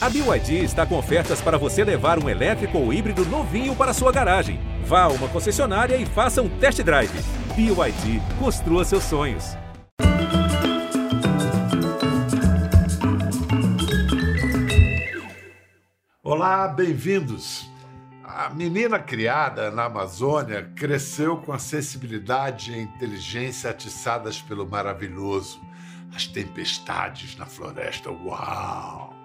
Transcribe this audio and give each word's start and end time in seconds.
A 0.00 0.08
BYD 0.08 0.62
está 0.62 0.86
com 0.86 0.96
ofertas 0.96 1.40
para 1.40 1.58
você 1.58 1.82
levar 1.82 2.22
um 2.22 2.28
elétrico 2.28 2.78
ou 2.78 2.92
híbrido 2.92 3.24
novinho 3.26 3.74
para 3.74 3.92
sua 3.92 4.12
garagem. 4.12 4.60
Vá 4.84 5.02
a 5.02 5.08
uma 5.08 5.26
concessionária 5.28 5.96
e 5.96 6.06
faça 6.06 6.40
um 6.40 6.48
test 6.48 6.80
drive. 6.84 7.10
BYD, 7.56 8.22
construa 8.38 8.84
seus 8.84 9.02
sonhos. 9.02 9.56
Olá, 16.22 16.68
bem-vindos. 16.68 17.68
A 18.22 18.50
menina 18.50 19.00
criada 19.00 19.68
na 19.72 19.86
Amazônia 19.86 20.70
cresceu 20.76 21.38
com 21.38 21.52
a 21.52 21.58
sensibilidade 21.58 22.70
e 22.70 22.74
a 22.76 22.82
inteligência 22.82 23.68
atiçadas 23.68 24.40
pelo 24.40 24.64
maravilhoso, 24.64 25.60
as 26.14 26.28
tempestades 26.28 27.36
na 27.36 27.46
floresta. 27.46 28.12
Uau! 28.12 29.17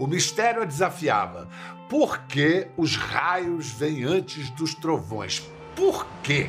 O 0.00 0.06
mistério 0.06 0.62
a 0.62 0.64
desafiava. 0.64 1.46
Por 1.86 2.20
que 2.20 2.68
os 2.74 2.96
raios 2.96 3.70
vêm 3.70 4.02
antes 4.02 4.48
dos 4.48 4.74
trovões? 4.74 5.46
Por 5.76 6.06
quê? 6.22 6.48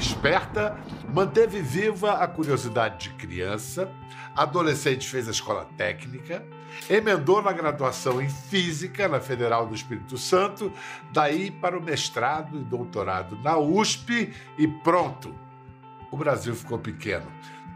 Esperta, 0.00 0.78
manteve 1.12 1.60
viva 1.60 2.12
a 2.14 2.26
curiosidade 2.26 3.10
de 3.10 3.14
criança, 3.16 3.92
adolescente 4.34 5.06
fez 5.06 5.28
a 5.28 5.30
escola 5.30 5.68
técnica, 5.76 6.42
emendou 6.88 7.42
na 7.42 7.52
graduação 7.52 8.18
em 8.18 8.30
Física 8.30 9.06
na 9.06 9.20
Federal 9.20 9.66
do 9.66 9.74
Espírito 9.74 10.16
Santo, 10.16 10.72
daí 11.12 11.50
para 11.50 11.78
o 11.78 11.82
mestrado 11.82 12.58
e 12.58 12.64
doutorado 12.64 13.36
na 13.42 13.58
USP 13.58 14.32
e 14.56 14.66
pronto! 14.66 15.34
O 16.10 16.16
Brasil 16.16 16.54
ficou 16.54 16.78
pequeno 16.78 17.26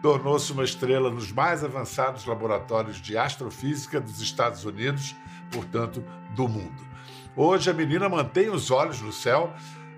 tornou-se 0.03 0.53
uma 0.53 0.65
estrela 0.65 1.11
nos 1.11 1.33
mais 1.33 1.65
avançados 1.65 2.25
laboratórios 2.25 3.01
de 3.01 3.17
astrofísica 3.17 4.01
dos 4.01 4.21
Estados 4.21 4.65
Unidos, 4.65 5.17
portanto, 5.51 6.05
do 6.35 6.49
mundo. 6.49 6.87
Hoje 7.35 7.71
a 7.71 7.75
menina 7.75 8.09
mantém 8.09 8.51
os 8.51 8.71
olhos 8.71 9.01
no 9.01 9.13
céu, 9.13 9.53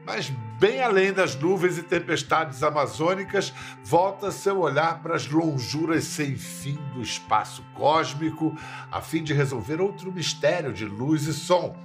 mas 0.05 0.31
bem 0.59 0.83
além 0.83 1.13
das 1.13 1.35
nuvens 1.35 1.79
e 1.79 1.83
tempestades 1.83 2.63
amazônicas, 2.63 3.53
volta 3.83 4.31
seu 4.31 4.61
olhar 4.61 5.03
para 5.03 5.15
as 5.15 5.27
lonjuras 5.27 6.05
sem 6.05 6.37
fim 6.37 6.79
do 6.95 7.01
espaço 7.01 7.65
cósmico, 7.75 8.57
a 8.91 9.01
fim 9.01 9.23
de 9.23 9.33
resolver 9.33 9.81
outro 9.81 10.13
mistério 10.13 10.73
de 10.73 10.85
luz 10.85 11.27
e 11.27 11.33
som, 11.33 11.77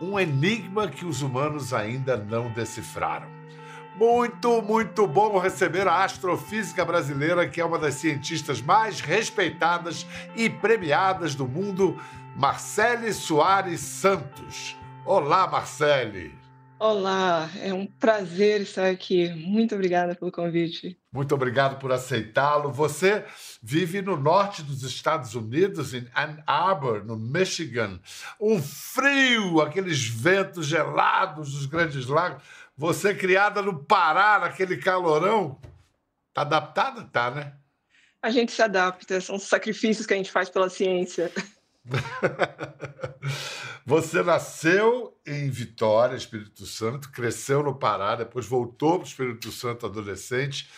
um 0.00 0.18
enigma 0.18 0.88
que 0.88 1.06
os 1.06 1.22
humanos 1.22 1.72
ainda 1.72 2.16
não 2.16 2.50
decifraram. 2.50 3.33
Muito, 3.96 4.60
muito 4.60 5.06
bom 5.06 5.38
receber 5.38 5.86
a 5.86 6.02
astrofísica 6.02 6.84
brasileira, 6.84 7.48
que 7.48 7.60
é 7.60 7.64
uma 7.64 7.78
das 7.78 7.94
cientistas 7.94 8.60
mais 8.60 9.00
respeitadas 9.00 10.04
e 10.34 10.50
premiadas 10.50 11.36
do 11.36 11.46
mundo, 11.46 11.96
Marcele 12.34 13.12
Soares 13.12 13.80
Santos. 13.80 14.76
Olá, 15.06 15.46
Marcele. 15.46 16.34
Olá, 16.76 17.48
é 17.62 17.72
um 17.72 17.86
prazer 17.86 18.62
estar 18.62 18.90
aqui. 18.90 19.30
Muito 19.30 19.76
obrigada 19.76 20.16
pelo 20.16 20.32
convite. 20.32 20.98
Muito 21.12 21.32
obrigado 21.32 21.78
por 21.78 21.92
aceitá-lo. 21.92 22.72
Você 22.72 23.24
vive 23.62 24.02
no 24.02 24.16
norte 24.16 24.60
dos 24.60 24.82
Estados 24.82 25.36
Unidos, 25.36 25.94
em 25.94 26.04
Ann 26.16 26.42
Arbor, 26.44 27.04
no 27.04 27.16
Michigan. 27.16 28.00
Um 28.40 28.60
frio, 28.60 29.60
aqueles 29.60 30.04
ventos 30.04 30.66
gelados 30.66 31.52
dos 31.52 31.66
grandes 31.66 32.06
lagos. 32.06 32.42
Você 32.76 33.14
criada 33.14 33.62
no 33.62 33.84
Pará, 33.84 34.40
naquele 34.40 34.76
calorão, 34.76 35.60
tá 36.32 36.42
adaptada? 36.42 37.04
Tá, 37.04 37.30
né? 37.30 37.54
A 38.20 38.30
gente 38.30 38.50
se 38.50 38.62
adapta, 38.62 39.20
são 39.20 39.38
sacrifícios 39.38 40.06
que 40.06 40.14
a 40.14 40.16
gente 40.16 40.32
faz 40.32 40.50
pela 40.50 40.68
ciência. 40.68 41.30
Você 43.86 44.22
nasceu 44.22 45.14
em 45.26 45.50
Vitória, 45.50 46.16
Espírito 46.16 46.64
Santo, 46.64 47.12
cresceu 47.12 47.62
no 47.62 47.78
Pará, 47.78 48.16
depois 48.16 48.46
voltou 48.46 48.94
para 48.94 49.04
o 49.04 49.08
Espírito 49.08 49.52
Santo 49.52 49.84
adolescente. 49.84 50.70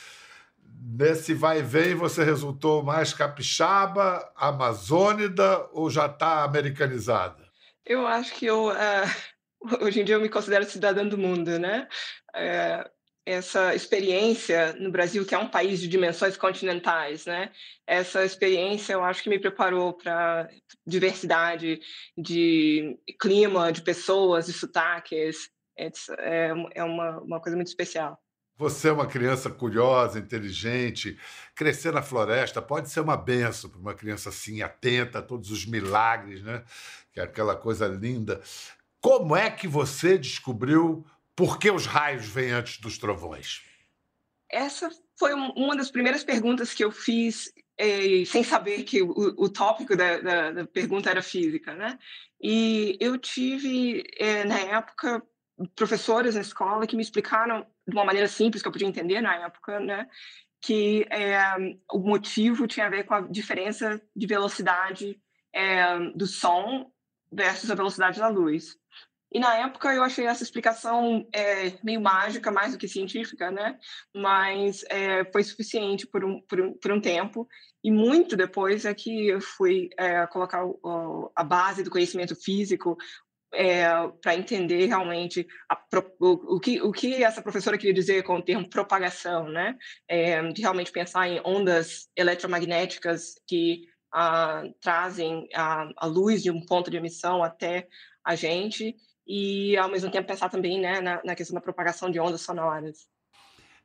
Nesse 0.78 1.32
vai 1.32 1.60
e 1.60 1.62
vem, 1.62 1.94
você 1.94 2.24
resultou 2.24 2.82
mais 2.82 3.14
capixaba, 3.14 4.28
amazônida 4.36 5.68
ou 5.72 5.88
já 5.88 6.06
está 6.06 6.42
americanizada? 6.42 7.46
Eu 7.84 8.04
acho 8.06 8.34
que 8.34 8.46
eu. 8.46 8.66
Uh 8.66 9.35
hoje 9.80 10.00
em 10.00 10.04
dia 10.04 10.14
eu 10.14 10.20
me 10.20 10.28
considero 10.28 10.64
cidadã 10.64 11.06
do 11.06 11.18
mundo, 11.18 11.58
né? 11.58 11.88
É, 12.34 12.88
essa 13.26 13.74
experiência 13.74 14.72
no 14.74 14.90
Brasil, 14.90 15.26
que 15.26 15.34
é 15.34 15.38
um 15.38 15.48
país 15.48 15.80
de 15.80 15.88
dimensões 15.88 16.36
continentais, 16.36 17.26
né? 17.26 17.50
Essa 17.84 18.24
experiência 18.24 18.92
eu 18.92 19.02
acho 19.02 19.22
que 19.22 19.28
me 19.28 19.40
preparou 19.40 19.92
para 19.92 20.48
diversidade 20.86 21.80
de 22.16 22.96
clima, 23.20 23.72
de 23.72 23.82
pessoas, 23.82 24.46
de 24.46 24.52
sotaques. 24.52 25.50
É, 25.76 25.90
é 26.74 26.84
uma, 26.84 27.20
uma 27.20 27.40
coisa 27.40 27.56
muito 27.56 27.68
especial. 27.68 28.16
Você 28.58 28.88
é 28.88 28.92
uma 28.92 29.06
criança 29.06 29.50
curiosa, 29.50 30.18
inteligente. 30.18 31.18
Crescer 31.54 31.92
na 31.92 32.00
floresta 32.00 32.62
pode 32.62 32.88
ser 32.88 33.00
uma 33.00 33.16
benção 33.16 33.68
para 33.68 33.80
uma 33.80 33.92
criança 33.92 34.30
assim, 34.30 34.62
atenta 34.62 35.18
a 35.18 35.22
todos 35.22 35.50
os 35.50 35.66
milagres, 35.66 36.42
né? 36.42 36.64
Que 37.12 37.20
é 37.20 37.24
aquela 37.24 37.54
coisa 37.54 37.86
linda. 37.86 38.40
Como 39.00 39.36
é 39.36 39.50
que 39.50 39.68
você 39.68 40.18
descobriu 40.18 41.04
por 41.34 41.58
que 41.58 41.70
os 41.70 41.86
raios 41.86 42.26
vêm 42.26 42.50
antes 42.50 42.78
dos 42.78 42.98
trovões? 42.98 43.62
Essa 44.50 44.90
foi 45.18 45.32
uma 45.34 45.76
das 45.76 45.90
primeiras 45.90 46.24
perguntas 46.24 46.72
que 46.72 46.84
eu 46.84 46.90
fiz 46.90 47.52
eh, 47.78 48.24
sem 48.24 48.42
saber 48.42 48.84
que 48.84 49.02
o, 49.02 49.10
o 49.10 49.48
tópico 49.48 49.96
da, 49.96 50.18
da, 50.20 50.50
da, 50.50 50.66
pergunta 50.66 51.10
era 51.10 51.22
física, 51.22 51.74
né? 51.74 51.98
E 52.40 52.96
eu 53.00 53.18
tive, 53.18 54.04
eh, 54.18 54.44
na 54.44 54.58
época, 54.58 55.22
professoras 55.74 56.34
na 56.34 56.40
escola 56.40 56.86
que 56.86 56.96
me 56.96 57.02
explicaram 57.02 57.66
de 57.86 57.94
uma 57.94 58.04
maneira 58.04 58.28
simples 58.28 58.62
que 58.62 58.68
eu 58.68 58.72
podia 58.72 58.88
entender 58.88 59.20
na 59.20 59.36
época, 59.36 59.80
né? 59.80 60.08
Que 60.60 61.06
eh, 61.10 61.76
o 61.92 61.98
motivo 61.98 62.66
tinha 62.66 62.86
a 62.86 62.90
ver 62.90 63.04
com 63.04 63.14
a 63.14 63.20
diferença 63.20 64.00
de 64.14 64.26
velocidade 64.26 65.20
do 66.14 66.26
som 66.26 66.92
versus 67.32 67.70
a 67.70 67.74
velocidade 67.74 68.18
da 68.18 68.28
luz. 68.28 68.76
E 69.32 69.38
na 69.38 69.54
época 69.56 69.92
eu 69.92 70.02
achei 70.02 70.24
essa 70.26 70.42
explicação 70.42 71.28
é, 71.32 71.72
meio 71.82 72.00
mágica, 72.00 72.50
mais 72.50 72.72
do 72.72 72.78
que 72.78 72.88
científica, 72.88 73.50
né? 73.50 73.76
Mas 74.14 74.84
é, 74.88 75.24
foi 75.32 75.42
suficiente 75.42 76.06
por 76.06 76.24
um, 76.24 76.40
por, 76.42 76.60
um, 76.60 76.72
por 76.74 76.92
um 76.92 77.00
tempo. 77.00 77.46
E 77.82 77.90
muito 77.90 78.36
depois 78.36 78.84
é 78.84 78.94
que 78.94 79.28
eu 79.28 79.40
fui 79.40 79.90
é, 79.98 80.26
colocar 80.28 80.64
o, 80.64 81.30
a 81.34 81.42
base 81.42 81.82
do 81.82 81.90
conhecimento 81.90 82.36
físico 82.36 82.96
é, 83.52 83.86
para 84.22 84.36
entender 84.36 84.86
realmente 84.86 85.46
a, 85.68 85.80
o, 86.20 86.56
o, 86.56 86.60
que, 86.60 86.80
o 86.80 86.92
que 86.92 87.22
essa 87.22 87.42
professora 87.42 87.76
queria 87.76 87.94
dizer 87.94 88.22
com 88.22 88.36
o 88.36 88.42
termo 88.42 88.70
propagação, 88.70 89.48
né? 89.48 89.76
É, 90.08 90.42
de 90.48 90.62
realmente 90.62 90.92
pensar 90.92 91.28
em 91.28 91.40
ondas 91.44 92.08
eletromagnéticas 92.16 93.34
que 93.46 93.82
trazem 94.80 95.48
a, 95.54 95.88
a 95.96 96.06
luz 96.06 96.42
de 96.42 96.50
um 96.50 96.64
ponto 96.64 96.90
de 96.90 96.96
emissão 96.96 97.42
até 97.42 97.88
a 98.24 98.34
gente 98.34 98.96
e, 99.26 99.76
ao 99.76 99.88
mesmo 99.88 100.10
tempo, 100.10 100.28
pensar 100.28 100.48
também 100.48 100.80
né, 100.80 101.00
na, 101.00 101.20
na 101.24 101.34
questão 101.34 101.54
da 101.54 101.60
propagação 101.60 102.10
de 102.10 102.20
ondas 102.20 102.40
sonoras. 102.40 103.08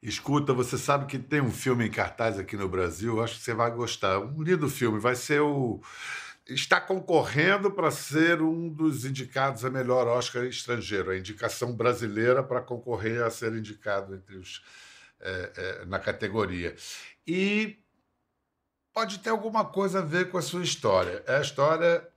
Escuta, 0.01 0.51
você 0.51 0.77
sabe 0.77 1.05
que 1.05 1.19
tem 1.19 1.41
um 1.41 1.51
filme 1.51 1.85
em 1.85 1.91
cartaz 1.91 2.39
aqui 2.39 2.57
no 2.57 2.67
Brasil, 2.67 3.21
acho 3.21 3.37
que 3.37 3.43
você 3.43 3.53
vai 3.53 3.69
gostar. 3.69 4.19
Um 4.19 4.41
lindo 4.41 4.67
filme, 4.67 4.99
vai 4.99 5.15
ser 5.15 5.41
o. 5.41 5.79
Está 6.47 6.81
concorrendo 6.81 7.69
para 7.69 7.91
ser 7.91 8.41
um 8.41 8.67
dos 8.67 9.05
indicados 9.05 9.63
a 9.63 9.69
melhor 9.69 10.07
Oscar 10.07 10.43
estrangeiro, 10.45 11.11
a 11.11 11.17
indicação 11.17 11.71
brasileira 11.71 12.43
para 12.43 12.61
concorrer 12.61 13.23
a 13.23 13.29
ser 13.29 13.53
indicado 13.53 14.15
entre 14.15 14.37
os, 14.37 14.63
é, 15.19 15.51
é, 15.55 15.85
na 15.85 15.99
categoria. 15.99 16.75
E 17.27 17.77
pode 18.93 19.19
ter 19.19 19.29
alguma 19.29 19.65
coisa 19.65 19.99
a 19.99 20.01
ver 20.01 20.29
com 20.29 20.37
a 20.37 20.41
sua 20.41 20.63
história. 20.63 21.23
É 21.27 21.37
a 21.37 21.41
história 21.41 22.07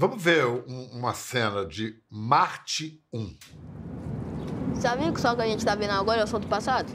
Vamos 0.00 0.22
ver 0.22 0.46
um, 0.46 0.90
uma 0.92 1.12
cena 1.12 1.66
de 1.66 2.00
Marte 2.08 3.02
1. 3.12 3.36
Sabia 4.80 5.10
que 5.10 5.18
o 5.18 5.20
sol 5.20 5.34
que 5.34 5.42
a 5.42 5.46
gente 5.46 5.58
está 5.58 5.74
vendo 5.74 5.90
agora 5.90 6.20
é 6.20 6.24
o 6.24 6.26
sol 6.28 6.38
do 6.38 6.46
passado? 6.46 6.92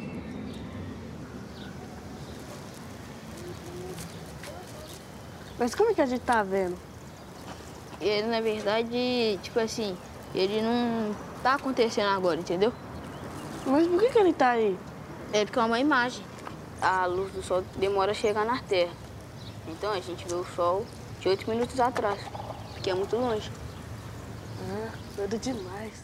Mas 5.59 5.75
como 5.75 5.92
é 5.92 5.94
que 5.94 6.00
a 6.00 6.06
gente 6.06 6.21
tá 6.21 6.44
vendo? 6.44 6.77
Ele, 8.00 8.25
na 8.27 8.39
verdade, 8.39 9.38
tipo 9.44 9.59
assim, 9.59 9.97
ele 10.33 10.62
não 10.62 11.13
tá 11.44 11.56
acontecendo 11.56 12.07
agora, 12.07 12.39
entendeu? 12.39 12.71
Mas 13.68 13.86
por 13.86 14.00
que, 14.00 14.12
que 14.12 14.18
ele 14.18 14.31
tá 14.31 14.51
aí? 14.51 14.80
É 15.33 15.44
porque 15.44 15.59
é 15.59 15.62
uma 15.62 15.80
imagem. 15.81 16.24
A 16.81 17.06
luz 17.06 17.33
do 17.33 17.44
sol 17.44 17.65
demora 17.75 18.12
a 18.12 18.15
chegar 18.15 18.45
na 18.45 18.62
Terra. 18.62 19.02
Então 19.68 19.92
a 19.92 20.00
gente 20.00 20.27
vê 20.27 20.33
o 20.33 20.45
sol 20.56 20.86
de 21.19 21.30
oito 21.30 21.50
minutos 21.50 21.80
atrás 21.80 22.19
que 22.83 22.89
é 22.89 22.94
muito 22.94 23.15
longe. 23.15 23.50
Ah, 24.69 24.92
doido 25.15 25.39
demais. 25.39 26.04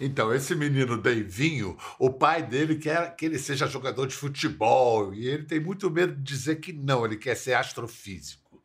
Então, 0.00 0.34
esse 0.34 0.54
menino 0.54 0.96
Deivinho, 0.96 1.76
o 1.98 2.10
pai 2.10 2.42
dele 2.42 2.76
quer 2.76 3.14
que 3.14 3.26
ele 3.26 3.38
seja 3.38 3.66
jogador 3.66 4.06
de 4.06 4.14
futebol 4.14 5.12
e 5.12 5.28
ele 5.28 5.44
tem 5.44 5.60
muito 5.60 5.90
medo 5.90 6.14
de 6.14 6.22
dizer 6.22 6.56
que 6.56 6.72
não, 6.72 7.04
ele 7.04 7.16
quer 7.16 7.36
ser 7.36 7.52
astrofísico. 7.52 8.62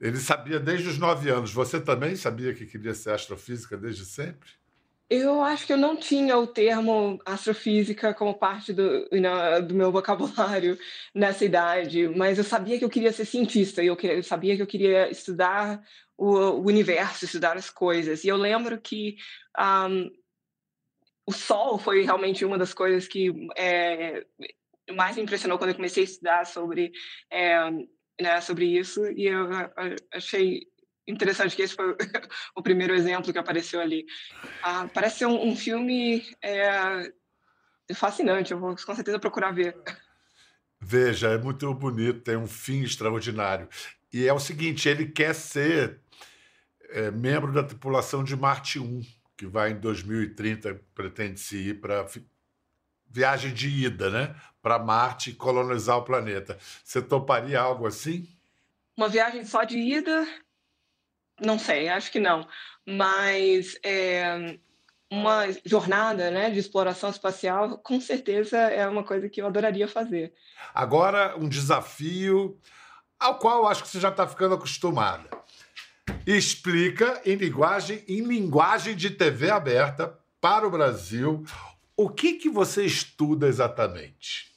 Ele 0.00 0.18
sabia 0.18 0.58
desde 0.58 0.88
os 0.88 0.98
nove 0.98 1.30
anos. 1.30 1.52
Você 1.52 1.78
também 1.78 2.16
sabia 2.16 2.52
que 2.54 2.66
queria 2.66 2.94
ser 2.94 3.10
astrofísica 3.10 3.76
desde 3.76 4.04
sempre? 4.04 4.50
Eu 5.16 5.42
acho 5.42 5.64
que 5.64 5.72
eu 5.72 5.76
não 5.76 5.96
tinha 5.96 6.36
o 6.36 6.46
termo 6.46 7.20
astrofísica 7.24 8.12
como 8.12 8.34
parte 8.34 8.72
do, 8.72 9.08
do 9.64 9.74
meu 9.74 9.92
vocabulário 9.92 10.76
nessa 11.14 11.44
idade, 11.44 12.08
mas 12.08 12.36
eu 12.36 12.42
sabia 12.42 12.78
que 12.78 12.84
eu 12.84 12.90
queria 12.90 13.12
ser 13.12 13.24
cientista, 13.24 13.82
eu, 13.82 13.96
eu 13.96 14.22
sabia 14.24 14.56
que 14.56 14.62
eu 14.62 14.66
queria 14.66 15.08
estudar 15.08 15.80
o, 16.16 16.26
o, 16.26 16.66
universo, 16.66 17.24
estudar 17.24 17.56
as 17.56 17.70
coisas. 17.70 18.24
E 18.24 18.28
eu 18.28 18.36
lembro 18.36 18.80
que 18.80 19.16
um, 19.56 20.10
o 21.26 21.32
Sol 21.32 21.78
foi 21.78 22.02
realmente 22.02 22.44
uma 22.44 22.58
das 22.58 22.74
coisas 22.74 23.06
que 23.06 23.32
é, 23.56 24.26
mais 24.96 25.16
me 25.16 25.22
impressionou 25.22 25.58
quando 25.58 25.70
eu 25.70 25.76
comecei 25.76 26.02
a 26.02 26.06
estudar 26.06 26.44
sobre, 26.44 26.90
é, 27.30 27.70
né, 28.20 28.40
sobre 28.40 28.66
isso, 28.66 29.06
e 29.12 29.26
eu 29.26 29.48
achei 30.12 30.66
interessante 31.06 31.54
que 31.54 31.62
esse 31.62 31.74
foi 31.74 31.96
o 32.56 32.62
primeiro 32.62 32.94
exemplo 32.94 33.32
que 33.32 33.38
apareceu 33.38 33.80
ali. 33.80 34.06
Ah, 34.62 34.88
parece 34.92 35.18
ser 35.18 35.26
um, 35.26 35.48
um 35.48 35.56
filme 35.56 36.24
é, 36.42 37.12
fascinante, 37.94 38.52
eu 38.52 38.58
vou 38.58 38.74
com 38.76 38.94
certeza 38.94 39.18
procurar 39.18 39.52
ver. 39.52 39.76
Veja, 40.80 41.28
é 41.28 41.38
muito 41.38 41.72
bonito, 41.74 42.20
tem 42.20 42.36
um 42.36 42.46
fim 42.46 42.82
extraordinário. 42.82 43.68
E 44.12 44.26
é 44.26 44.32
o 44.32 44.38
seguinte, 44.38 44.88
ele 44.88 45.06
quer 45.06 45.34
ser 45.34 46.00
é, 46.90 47.10
membro 47.10 47.52
da 47.52 47.62
tripulação 47.62 48.22
de 48.22 48.36
Marte 48.36 48.78
1, 48.78 49.02
que 49.36 49.46
vai 49.46 49.72
em 49.72 49.80
2030, 49.80 50.80
pretende-se 50.94 51.56
ir 51.56 51.80
para 51.80 52.06
viagem 53.10 53.52
de 53.52 53.68
ida, 53.68 54.10
né? 54.10 54.34
Para 54.62 54.78
Marte 54.78 55.30
e 55.30 55.34
colonizar 55.34 55.96
o 55.98 56.04
planeta. 56.04 56.58
Você 56.84 57.00
toparia 57.00 57.60
algo 57.60 57.86
assim? 57.86 58.28
Uma 58.96 59.08
viagem 59.08 59.44
só 59.44 59.64
de 59.64 59.78
ida? 59.78 60.26
Não 61.40 61.58
sei, 61.58 61.88
acho 61.88 62.10
que 62.12 62.20
não. 62.20 62.46
Mas 62.86 63.78
é, 63.82 64.58
uma 65.10 65.46
jornada 65.64 66.30
né, 66.30 66.50
de 66.50 66.58
exploração 66.58 67.10
espacial, 67.10 67.78
com 67.78 68.00
certeza 68.00 68.58
é 68.58 68.86
uma 68.86 69.04
coisa 69.04 69.28
que 69.28 69.40
eu 69.40 69.46
adoraria 69.46 69.88
fazer. 69.88 70.32
Agora, 70.74 71.36
um 71.36 71.48
desafio 71.48 72.58
ao 73.18 73.38
qual 73.38 73.66
acho 73.66 73.82
que 73.82 73.88
você 73.88 74.00
já 74.00 74.10
está 74.10 74.26
ficando 74.26 74.54
acostumada. 74.54 75.28
Explica 76.26 77.20
em 77.24 77.36
linguagem, 77.36 78.04
em 78.08 78.22
linguagem 78.22 78.94
de 78.94 79.10
TV 79.10 79.50
aberta 79.50 80.18
para 80.40 80.66
o 80.66 80.70
Brasil 80.70 81.44
o 81.96 82.08
que, 82.08 82.34
que 82.34 82.50
você 82.50 82.84
estuda 82.84 83.46
exatamente. 83.46 84.52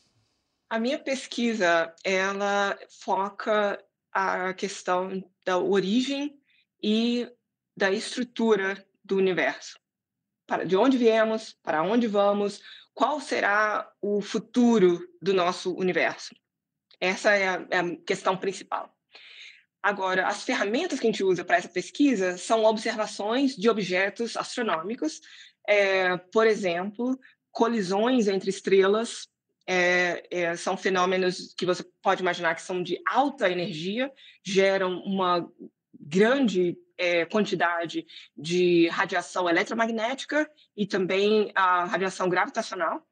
A 0.70 0.80
minha 0.80 1.00
pesquisa 1.00 1.94
ela 2.04 2.78
foca 2.90 3.82
a 4.12 4.54
questão 4.54 5.24
da 5.46 5.58
origem 5.58 6.37
e 6.82 7.30
da 7.76 7.92
estrutura 7.92 8.86
do 9.04 9.18
universo. 9.18 9.80
Para 10.46 10.66
de 10.66 10.76
onde 10.76 10.98
viemos, 10.98 11.56
para 11.62 11.84
onde 11.84 12.08
vamos, 12.08 12.62
qual 12.94 13.20
será 13.20 13.90
o 14.02 14.22
futuro 14.22 15.00
do 15.22 15.34
nosso 15.34 15.74
universo? 15.76 16.36
Essa 17.00 17.36
é 17.36 17.48
a, 17.48 17.68
é 17.70 17.80
a 17.80 17.96
questão 17.98 18.36
principal. 18.36 18.92
Agora, 19.84 20.28
as 20.28 20.44
ferramentas 20.44 21.00
que 21.00 21.08
a 21.08 21.12
gente 21.12 21.24
usa 21.24 21.46
para 21.46 21.58
essa 21.58 21.70
pesquisa 21.70 22.38
são 22.38 22.66
observações 22.66 23.56
de 23.56 23.70
objetos 23.70 24.36
astronômicos, 24.36 25.22
é, 25.68 26.18
por 26.18 26.48
exemplo, 26.48 27.20
colisões 27.52 28.28
entre 28.28 28.50
estrelas, 28.50 29.28
é, 29.68 30.24
é, 30.32 30.56
são 30.56 30.78
fenômenos 30.78 31.54
que 31.56 31.66
você 31.66 31.86
pode 32.02 32.22
imaginar 32.22 32.56
que 32.56 32.62
são 32.62 32.82
de 32.82 33.00
alta 33.08 33.50
energia, 33.50 34.12
geram 34.44 35.00
uma 35.02 35.48
grande 36.08 36.78
é, 36.98 37.26
quantidade 37.26 38.06
de 38.36 38.88
radiação 38.88 39.50
eletromagnética 39.50 40.50
e 40.76 40.88
também 40.88 41.52
a 41.54 41.86
radiação 41.86 42.30
gravitacional, 42.30 43.06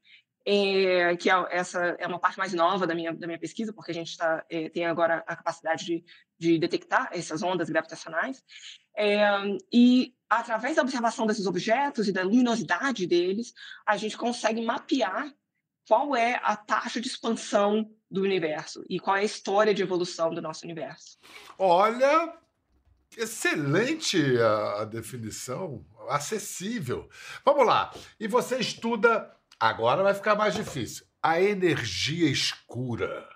é, 0.46 1.16
que 1.18 1.30
é, 1.30 1.34
essa 1.52 1.80
é 2.00 2.08
uma 2.08 2.20
parte 2.20 2.38
mais 2.38 2.54
nova 2.54 2.88
da 2.88 2.96
minha, 2.96 3.14
da 3.14 3.28
minha 3.28 3.40
pesquisa, 3.40 3.74
porque 3.74 3.92
a 3.92 3.94
gente 3.94 4.18
tá, 4.18 4.46
é, 4.50 4.70
tem 4.70 4.86
agora 4.86 5.24
a 5.28 5.36
capacidade 5.36 5.86
de, 5.86 6.04
de 6.38 6.58
detectar 6.58 7.10
essas 7.12 7.44
ondas 7.44 7.70
gravitacionais. 7.70 8.44
É, 8.98 9.20
e 9.74 10.14
através 10.30 10.78
da 10.78 10.82
observação 10.82 11.26
desses 11.26 11.46
objetos 11.46 12.08
e 12.08 12.14
da 12.14 12.24
luminosidade 12.24 13.06
deles, 13.06 13.54
a 13.86 13.98
gente 13.98 14.18
consegue 14.18 14.62
mapear 14.62 15.34
qual 15.88 16.16
é 16.16 16.40
a 16.44 16.56
taxa 16.56 17.00
de 17.00 17.08
expansão 17.08 17.88
do 18.10 18.22
universo 18.22 18.84
e 18.90 19.00
qual 19.00 19.18
é 19.18 19.22
a 19.22 19.26
história 19.26 19.74
de 19.74 19.84
evolução 19.84 20.34
do 20.34 20.42
nosso 20.42 20.66
universo. 20.66 21.18
Olha, 21.58 22.34
Excelente 23.18 24.18
a, 24.40 24.82
a, 24.82 24.86
definição, 24.86 25.86
acessível. 26.10 27.10
Vamos 27.46 27.66
lá. 27.66 27.94
E 28.20 28.28
você 28.28 28.58
estuda, 28.58 29.32
agora 29.60 30.04
vai 30.04 30.14
ficar 30.14 30.36
mais 30.36 30.54
difícil, 30.54 31.06
a 31.22 31.42
energia 31.42 32.30
escura. 32.30 33.28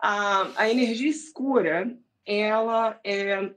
A, 0.00 0.50
a 0.56 0.70
energia 0.70 1.10
escura, 1.10 1.96
ela 2.24 2.98
é 3.04 3.54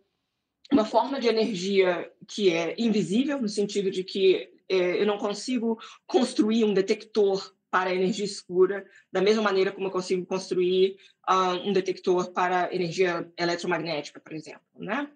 uma 0.71 0.85
forma 0.85 1.19
de 1.19 1.27
energia 1.27 2.11
que 2.27 2.51
é 2.51 2.75
invisível, 2.77 3.41
no 3.41 3.49
sentido 3.49 3.89
de 3.89 4.03
que 4.03 4.49
é, 4.67 5.01
eu 5.01 5.05
não 5.05 5.17
consigo 5.17 5.79
construir 6.05 6.63
um 6.63 6.73
detector 6.73 7.53
para 7.71 7.89
a 7.89 7.95
energia 7.95 8.25
escura, 8.25 8.85
da 9.11 9.21
mesma 9.21 9.43
maneira 9.43 9.71
como 9.71 9.87
eu 9.87 9.91
consigo 9.91 10.25
construir 10.25 10.97
um 11.35 11.71
detector 11.71 12.31
para 12.31 12.73
energia 12.73 13.31
eletromagnética, 13.37 14.19
por 14.19 14.33
exemplo. 14.33 14.61
Né? 14.75 15.09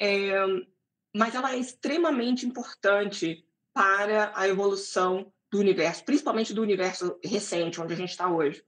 É, 0.00 0.32
mas 1.14 1.34
ela 1.34 1.52
é 1.52 1.58
extremamente 1.58 2.46
importante 2.46 3.44
para 3.72 4.32
a 4.34 4.46
evolução 4.48 5.32
do 5.50 5.58
universo, 5.58 6.04
principalmente 6.04 6.52
do 6.52 6.62
universo 6.62 7.18
recente, 7.24 7.80
onde 7.80 7.94
a 7.94 7.96
gente 7.96 8.10
está 8.10 8.30
hoje. 8.30 8.62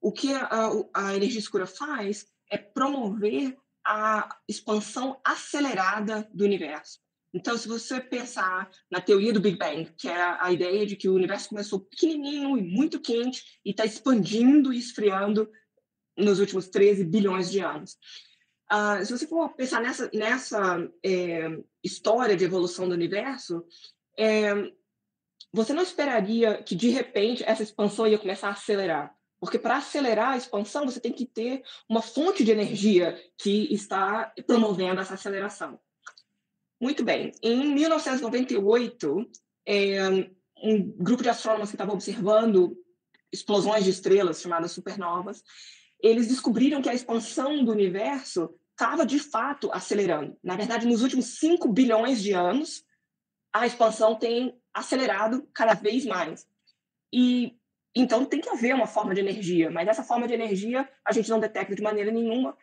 O 0.00 0.12
que 0.12 0.32
a, 0.34 0.70
a 0.94 1.14
energia 1.16 1.38
escura 1.38 1.66
faz 1.66 2.26
é 2.50 2.58
promover 2.58 3.56
a 3.84 4.36
expansão 4.48 5.20
acelerada 5.24 6.28
do 6.32 6.44
universo. 6.44 7.00
Então, 7.34 7.56
se 7.56 7.66
você 7.66 7.98
pensar 7.98 8.70
na 8.90 9.00
teoria 9.00 9.32
do 9.32 9.40
Big 9.40 9.56
Bang, 9.56 9.90
que 9.96 10.06
é 10.06 10.36
a 10.38 10.52
ideia 10.52 10.84
de 10.84 10.96
que 10.96 11.08
o 11.08 11.14
universo 11.14 11.48
começou 11.48 11.80
pequenininho 11.80 12.58
e 12.58 12.62
muito 12.62 13.00
quente 13.00 13.42
e 13.64 13.70
está 13.70 13.86
expandindo 13.86 14.72
e 14.72 14.78
esfriando 14.78 15.50
nos 16.16 16.40
últimos 16.40 16.68
13 16.68 17.04
bilhões 17.04 17.50
de 17.50 17.60
anos. 17.60 17.98
Uh, 18.72 19.04
se 19.04 19.12
você 19.12 19.26
for 19.26 19.50
pensar 19.50 19.80
nessa, 19.80 20.10
nessa 20.14 20.88
é, 21.04 21.58
história 21.84 22.36
de 22.36 22.44
evolução 22.44 22.88
do 22.88 22.94
universo, 22.94 23.64
é, 24.18 24.72
você 25.52 25.74
não 25.74 25.82
esperaria 25.82 26.62
que, 26.62 26.74
de 26.74 26.88
repente, 26.88 27.44
essa 27.44 27.62
expansão 27.62 28.06
ia 28.06 28.18
começar 28.18 28.48
a 28.48 28.52
acelerar. 28.52 29.14
Porque 29.38 29.58
para 29.58 29.76
acelerar 29.76 30.30
a 30.30 30.36
expansão, 30.36 30.86
você 30.86 31.00
tem 31.00 31.12
que 31.12 31.26
ter 31.26 31.62
uma 31.88 32.00
fonte 32.00 32.44
de 32.44 32.52
energia 32.52 33.20
que 33.36 33.72
está 33.74 34.32
promovendo 34.46 35.00
essa 35.00 35.14
aceleração. 35.14 35.78
Muito 36.80 37.04
bem. 37.04 37.32
Em 37.42 37.74
1998, 37.74 39.30
é, 39.66 40.08
um 40.62 40.80
grupo 40.96 41.22
de 41.22 41.28
astrônomos 41.28 41.70
que 41.70 41.74
estava 41.74 41.92
observando 41.92 42.76
explosões 43.32 43.84
de 43.84 43.90
estrelas 43.90 44.40
chamadas 44.40 44.72
supernovas, 44.72 45.42
eles 46.02 46.28
descobriram 46.28 46.82
que 46.82 46.88
a 46.88 46.94
expansão 46.94 47.64
do 47.64 47.70
universo 47.70 48.52
estava 48.72 49.06
de 49.06 49.18
fato 49.18 49.70
acelerando. 49.72 50.36
Na 50.42 50.56
verdade, 50.56 50.86
nos 50.86 51.02
últimos 51.02 51.38
5 51.38 51.68
bilhões 51.68 52.22
de 52.22 52.32
anos, 52.32 52.84
a 53.52 53.66
expansão 53.66 54.14
tem 54.16 54.58
acelerado 54.74 55.48
cada 55.54 55.74
vez 55.74 56.04
mais. 56.04 56.46
E 57.12 57.56
então 57.94 58.24
tem 58.24 58.40
que 58.40 58.48
haver 58.48 58.74
uma 58.74 58.86
forma 58.86 59.14
de 59.14 59.20
energia, 59.20 59.70
mas 59.70 59.86
essa 59.86 60.02
forma 60.02 60.26
de 60.26 60.34
energia 60.34 60.88
a 61.04 61.12
gente 61.12 61.28
não 61.30 61.38
detecta 61.38 61.74
de 61.74 61.82
maneira 61.82 62.10
nenhuma 62.10 62.56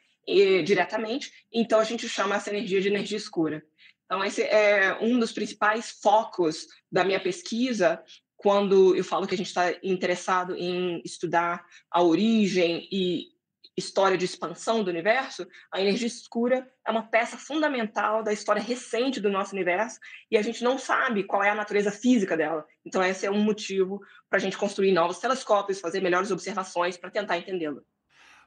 diretamente, 0.65 1.31
então 1.51 1.79
a 1.79 1.83
gente 1.83 2.07
chama 2.09 2.35
essa 2.35 2.49
energia 2.49 2.81
de 2.81 2.87
energia 2.87 3.17
escura. 3.17 3.63
Então, 4.05 4.23
esse 4.23 4.41
é 4.41 4.97
um 5.01 5.19
dos 5.19 5.31
principais 5.31 5.91
focos 6.01 6.67
da 6.91 7.03
minha 7.03 7.19
pesquisa 7.19 8.03
quando 8.39 8.95
eu 8.95 9.03
falo 9.03 9.27
que 9.27 9.35
a 9.35 9.37
gente 9.37 9.47
está 9.47 9.69
interessado 9.83 10.55
em 10.55 11.01
estudar 11.03 11.65
a 11.91 12.01
origem 12.01 12.87
e 12.89 13.27
história 13.75 14.17
de 14.17 14.23
expansão 14.23 14.81
do 14.81 14.89
universo, 14.89 15.45
a 15.69 15.81
energia 15.81 16.07
escura 16.07 16.65
é 16.87 16.89
uma 16.89 17.03
peça 17.03 17.37
fundamental 17.37 18.23
da 18.23 18.31
história 18.31 18.61
recente 18.61 19.19
do 19.19 19.29
nosso 19.29 19.53
universo 19.53 19.99
e 20.31 20.37
a 20.37 20.41
gente 20.41 20.63
não 20.63 20.77
sabe 20.77 21.25
qual 21.25 21.43
é 21.43 21.49
a 21.49 21.55
natureza 21.55 21.91
física 21.91 22.37
dela. 22.37 22.65
Então, 22.85 23.03
esse 23.03 23.25
é 23.25 23.31
um 23.31 23.41
motivo 23.41 23.99
para 24.29 24.37
a 24.37 24.41
gente 24.41 24.57
construir 24.57 24.93
novos 24.93 25.19
telescópios, 25.19 25.81
fazer 25.81 26.01
melhores 26.01 26.31
observações 26.31 26.95
para 26.95 27.11
tentar 27.11 27.37
entendê-la. 27.37 27.81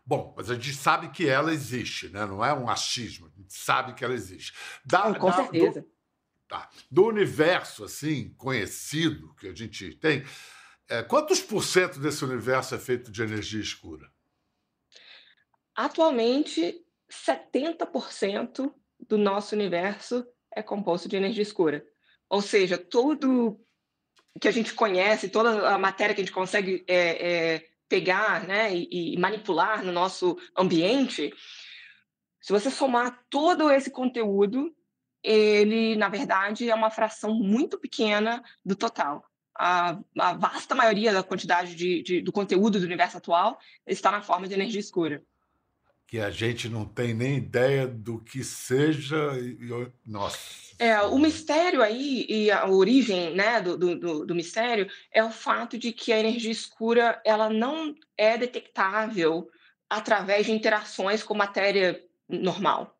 Bom, 0.07 0.33
mas 0.35 0.51
a 0.51 0.55
gente 0.55 0.73
sabe 0.73 1.11
que 1.11 1.29
ela 1.29 1.53
existe, 1.53 2.09
né? 2.09 2.25
não 2.25 2.43
é 2.43 2.53
um 2.55 2.69
achismo, 2.69 3.27
a 3.27 3.41
gente 3.41 3.53
sabe 3.53 3.93
que 3.93 4.03
ela 4.03 4.15
existe. 4.15 4.55
Da, 4.87 5.15
Com 5.15 5.29
da, 5.29 5.37
certeza. 5.37 5.85
Do, 6.53 6.59
tá, 6.59 6.69
do 6.91 7.07
universo 7.07 7.85
assim 7.85 8.35
conhecido 8.35 9.35
que 9.37 9.49
a 9.49 9.55
gente 9.55 9.95
tem, 9.95 10.23
é, 10.89 11.03
quantos 11.03 11.41
por 11.41 11.65
cento 11.65 11.99
desse 11.99 12.23
universo 12.25 12.75
é 12.75 12.79
feito 12.79 13.11
de 13.11 13.23
energia 13.23 13.61
escura? 13.61 14.11
Atualmente, 15.75 16.85
70% 17.11 18.73
do 19.09 19.17
nosso 19.17 19.55
universo 19.55 20.27
é 20.55 20.63
composto 20.63 21.09
de 21.09 21.17
energia 21.17 21.43
escura. 21.43 21.83
Ou 22.29 22.43
seja, 22.43 22.77
tudo 22.77 23.59
que 24.39 24.49
a 24.49 24.53
gente 24.53 24.75
conhece, 24.75 25.31
toda 25.31 25.71
a 25.71 25.79
matéria 25.79 26.15
que 26.15 26.21
a 26.21 26.25
gente 26.25 26.35
consegue 26.35 26.85
é, 26.87 27.55
é, 27.55 27.69
pegar 27.89 28.47
né, 28.47 28.75
e, 28.75 29.15
e 29.15 29.19
manipular 29.19 29.83
no 29.83 29.93
nosso 29.93 30.39
ambiente, 30.57 31.33
se 32.41 32.53
você 32.53 32.71
somar 32.71 33.25
todo 33.31 33.71
esse 33.71 33.91
conteúdo, 33.91 34.75
ele, 35.23 35.97
na 35.97 36.09
verdade, 36.09 36.71
é 36.71 36.75
uma 36.75 36.91
fração 36.91 37.35
muito 37.35 37.79
pequena 37.79 38.43
do 38.65 38.75
total. 38.75 39.25
A, 39.59 39.99
a 40.19 40.33
vasta 40.33 40.75
maioria 40.75 41.13
da 41.13 41.23
quantidade 41.23 41.75
de, 41.75 42.03
de, 42.03 42.21
do 42.21 42.33
conteúdo 42.33 42.81
do 42.81 42.87
universo 42.87 43.19
atual 43.19 43.59
está 43.87 44.11
na 44.11 44.23
forma 44.23 44.49
de 44.49 44.55
energia 44.55 44.81
escura 44.81 45.23
que 46.13 46.21
a 46.21 46.29
gente 46.29 46.69
não 46.69 46.85
tem 46.85 47.15
nem 47.15 47.39
ideia 47.39 47.87
do 47.87 48.19
que 48.19 48.45
seja. 48.45 49.33
Nossa. 50.05 50.39
É, 50.79 51.01
o 51.01 51.19
mistério 51.19 51.81
aí 51.81 52.27
e 52.29 52.51
a 52.51 52.69
origem 52.69 53.35
né, 53.35 53.63
do, 53.63 53.79
do, 53.79 54.27
do, 54.27 54.35
mistério 54.35 54.91
é 55.11 55.25
o 55.25 55.31
fato 55.31 55.79
de 55.79 55.91
que 55.91 56.13
a 56.13 56.19
energia 56.19 56.53
escura 56.53 57.19
ela 57.25 57.49
não 57.49 57.95
é 58.15 58.37
detectável 58.37 59.49
através 59.89 60.45
de 60.45 60.53
interações 60.53 61.23
com 61.23 61.33
matéria 61.33 62.05
normal. 62.29 62.95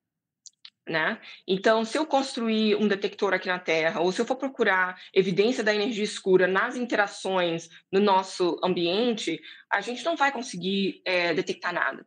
Né? 0.89 1.21
Então, 1.47 1.85
se 1.85 1.97
eu 1.97 2.05
construir 2.05 2.75
um 2.75 2.89
detector 2.89 3.33
aqui 3.33 3.47
na 3.47 3.59
Terra, 3.59 4.01
ou 4.01 4.11
se 4.11 4.21
eu 4.21 4.27
for 4.27 4.35
procurar 4.35 5.01
evidência 5.15 5.63
da 5.63 5.73
energia 5.73 6.03
escura 6.03 6.49
nas 6.49 6.75
interações 6.75 7.69
no 7.91 8.01
nosso 8.01 8.59
ambiente, 8.65 9.41
a 9.71 9.81
gente 9.81 10.05
não 10.05 10.17
vai 10.17 10.33
conseguir 10.33 11.01
é, 11.05 11.33
detectar 11.35 11.73
nada. 11.73 12.05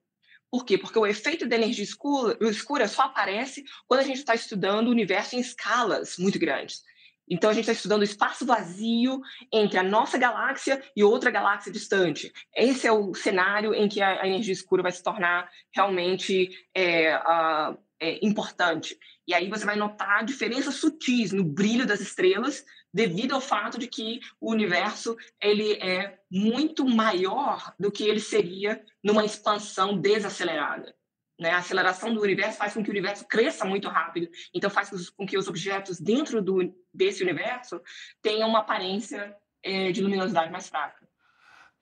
Por 0.51 0.65
quê? 0.65 0.77
Porque 0.77 0.99
o 0.99 1.07
efeito 1.07 1.47
da 1.47 1.55
energia 1.55 1.83
escura, 1.83 2.37
escura 2.41 2.87
só 2.87 3.03
aparece 3.03 3.63
quando 3.87 4.01
a 4.01 4.03
gente 4.03 4.17
está 4.17 4.35
estudando 4.35 4.87
o 4.87 4.91
universo 4.91 5.35
em 5.35 5.39
escalas 5.39 6.17
muito 6.17 6.37
grandes. 6.37 6.81
Então, 7.29 7.49
a 7.49 7.53
gente 7.53 7.63
está 7.63 7.73
estudando 7.73 8.01
o 8.01 8.05
espaço 8.05 8.45
vazio 8.45 9.19
entre 9.51 9.79
a 9.79 9.83
nossa 9.83 10.17
galáxia 10.17 10.81
e 10.95 11.03
outra 11.03 11.31
galáxia 11.31 11.71
distante. 11.71 12.31
Esse 12.55 12.87
é 12.87 12.91
o 12.91 13.13
cenário 13.13 13.73
em 13.73 13.87
que 13.87 14.01
a, 14.01 14.25
energia 14.25 14.53
escura 14.53 14.83
vai 14.83 14.91
se 14.91 15.01
tornar 15.01 15.49
realmente 15.73 16.49
é, 16.73 17.13
a, 17.13 17.75
é, 17.99 18.25
importante. 18.25 18.97
E 19.27 19.33
aí 19.33 19.49
você 19.49 19.65
vai 19.65 19.75
notar 19.75 20.23
diferenças 20.23 20.75
sutis 20.75 21.31
no 21.31 21.43
brilho 21.43 21.85
das 21.85 21.99
estrelas 21.99 22.63
devido 22.93 23.33
ao 23.33 23.41
fato 23.41 23.77
de 23.77 23.87
que 23.87 24.19
o 24.39 24.51
universo 24.51 25.17
ele 25.41 25.73
é 25.73 26.19
muito 26.31 26.85
maior 26.85 27.73
do 27.79 27.91
que 27.91 28.03
ele 28.03 28.19
seria 28.19 28.83
numa 29.03 29.25
expansão 29.25 29.99
desacelerada. 29.99 30.95
Né? 31.39 31.51
A 31.51 31.57
aceleração 31.57 32.13
do 32.13 32.21
universo 32.21 32.57
faz 32.57 32.73
com 32.73 32.83
que 32.83 32.89
o 32.89 32.93
universo 32.93 33.27
cresça 33.27 33.65
muito 33.65 33.87
rápido, 33.89 34.29
então 34.53 34.69
faz 34.69 35.09
com 35.09 35.25
que 35.25 35.37
os 35.37 35.47
objetos 35.47 35.99
dentro 35.99 36.41
do, 36.41 36.73
desse 36.93 37.21
universo 37.23 37.81
tenham 38.21 38.47
uma 38.47 38.59
aparência 38.59 39.35
é, 39.61 39.91
de 39.91 40.01
luminosidade 40.01 40.51
mais 40.51 40.69
fraca. 40.69 41.05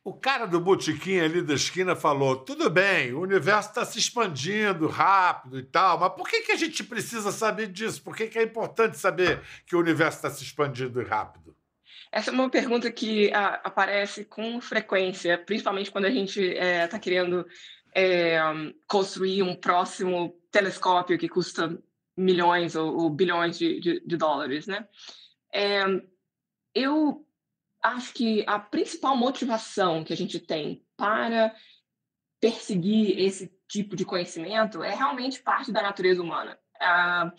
O 0.05 0.13
cara 0.13 0.45
do 0.45 0.59
botequim 0.59 1.19
ali 1.19 1.41
da 1.41 1.53
esquina 1.53 1.95
falou: 1.95 2.35
tudo 2.35 2.69
bem, 2.69 3.13
o 3.13 3.21
universo 3.21 3.69
está 3.69 3.85
se 3.85 3.97
expandindo 3.97 4.87
rápido 4.87 5.57
e 5.57 5.63
tal, 5.63 5.97
mas 5.97 6.13
por 6.13 6.27
que, 6.27 6.41
que 6.41 6.51
a 6.51 6.57
gente 6.57 6.83
precisa 6.83 7.31
saber 7.31 7.67
disso? 7.67 8.03
Por 8.03 8.13
que, 8.13 8.27
que 8.27 8.37
é 8.37 8.43
importante 8.43 8.97
saber 8.97 9.41
que 9.65 9.75
o 9.75 9.79
universo 9.79 10.17
está 10.17 10.29
se 10.29 10.43
expandindo 10.43 11.01
rápido? 11.03 11.55
Essa 12.11 12.31
é 12.31 12.33
uma 12.33 12.49
pergunta 12.49 12.91
que 12.91 13.33
a, 13.33 13.61
aparece 13.63 14.25
com 14.25 14.59
frequência, 14.59 15.37
principalmente 15.37 15.89
quando 15.89 16.05
a 16.05 16.11
gente 16.11 16.41
está 16.41 16.65
é, 16.65 16.87
tá 16.87 16.99
querendo 16.99 17.45
é, 17.95 18.39
construir 18.87 19.43
um 19.43 19.55
próximo 19.55 20.39
telescópio 20.51 21.17
que 21.17 21.29
custa 21.29 21.77
milhões 22.17 22.75
ou, 22.75 22.95
ou 22.95 23.09
bilhões 23.09 23.57
de, 23.57 23.79
de, 23.79 23.99
de, 24.05 24.17
dólares, 24.17 24.67
né? 24.67 24.87
É, 25.53 25.83
eu 26.75 27.25
acho 27.81 28.13
que 28.13 28.43
a 28.47 28.59
principal 28.59 29.15
motivação 29.15 30.03
que 30.03 30.13
a 30.13 30.17
gente 30.17 30.39
tem 30.39 30.85
para 30.95 31.55
perseguir 32.39 33.19
esse 33.19 33.51
tipo 33.67 33.95
de 33.95 34.05
conhecimento 34.05 34.83
é 34.83 34.93
realmente 34.93 35.41
parte 35.41 35.71
da 35.71 35.81
natureza 35.81 36.21
humana. 36.21 36.57
Uh, 36.83 37.31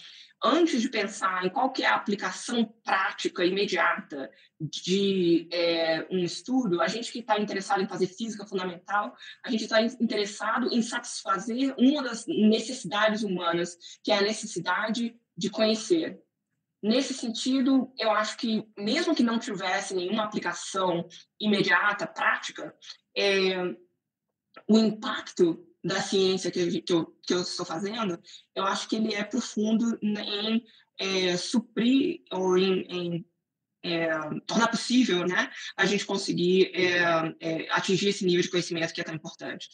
antes 0.43 0.81
de 0.81 0.89
pensar 0.89 1.45
em 1.45 1.51
qual 1.51 1.71
que 1.71 1.83
é 1.83 1.87
a 1.87 1.95
aplicação 1.95 2.65
prática 2.83 3.45
imediata 3.45 4.31
de 4.61 5.49
é, 5.53 6.07
um 6.11 6.19
estudo, 6.19 6.81
a 6.81 6.89
gente 6.89 7.13
que 7.13 7.19
está 7.19 7.39
interessado 7.39 7.83
em 7.83 7.89
fazer 7.89 8.07
física 8.07 8.47
fundamental, 8.47 9.15
a 9.45 9.51
gente 9.51 9.65
está 9.65 9.81
interessado 9.83 10.69
em 10.73 10.81
satisfazer 10.81 11.75
uma 11.79 12.03
das 12.03 12.27
necessidades 12.27 13.23
humanas, 13.23 13.77
que 14.03 14.13
é 14.13 14.19
a 14.19 14.23
necessidade 14.23 15.15
de 15.37 15.51
conhecer. 15.51 16.21
Nesse 16.83 17.15
sentido, 17.15 17.91
eu 17.99 18.11
acho 18.11 18.37
que, 18.37 18.67
mesmo 18.77 19.15
que 19.15 19.23
não 19.23 19.39
tivesse 19.39 19.95
nenhuma 19.95 20.25
aplicação 20.25 21.09
imediata, 21.41 22.07
prática, 22.07 22.75
é, 23.17 23.57
o 24.69 24.79
impacto 24.79 25.67
da 25.85 26.00
ciência 26.00 26.50
que, 26.50 26.61
eu, 26.61 26.83
que, 26.83 26.93
eu, 26.93 27.07
que 27.26 27.35
eu 27.35 27.43
estou 27.43 27.67
fazendo, 27.67 28.19
eu 28.55 28.64
acho 28.64 28.88
que 28.88 28.97
ele 28.97 29.14
é 29.14 29.23
profundo 29.23 29.99
em 30.03 30.64
é, 30.99 31.37
suprir 31.37 32.23
ou 32.33 32.57
em, 32.57 32.81
em 32.88 33.26
é, 33.85 34.09
tornar 34.47 34.69
possível 34.69 35.26
né, 35.26 35.50
a 35.76 35.85
gente 35.85 36.07
conseguir 36.07 36.73
é, 36.75 37.35
é 37.38 37.71
atingir 37.71 38.09
esse 38.09 38.25
nível 38.25 38.43
de 38.43 38.50
conhecimento 38.50 38.95
que 38.95 39.00
é 39.03 39.05
tão 39.05 39.14
importante. 39.14 39.69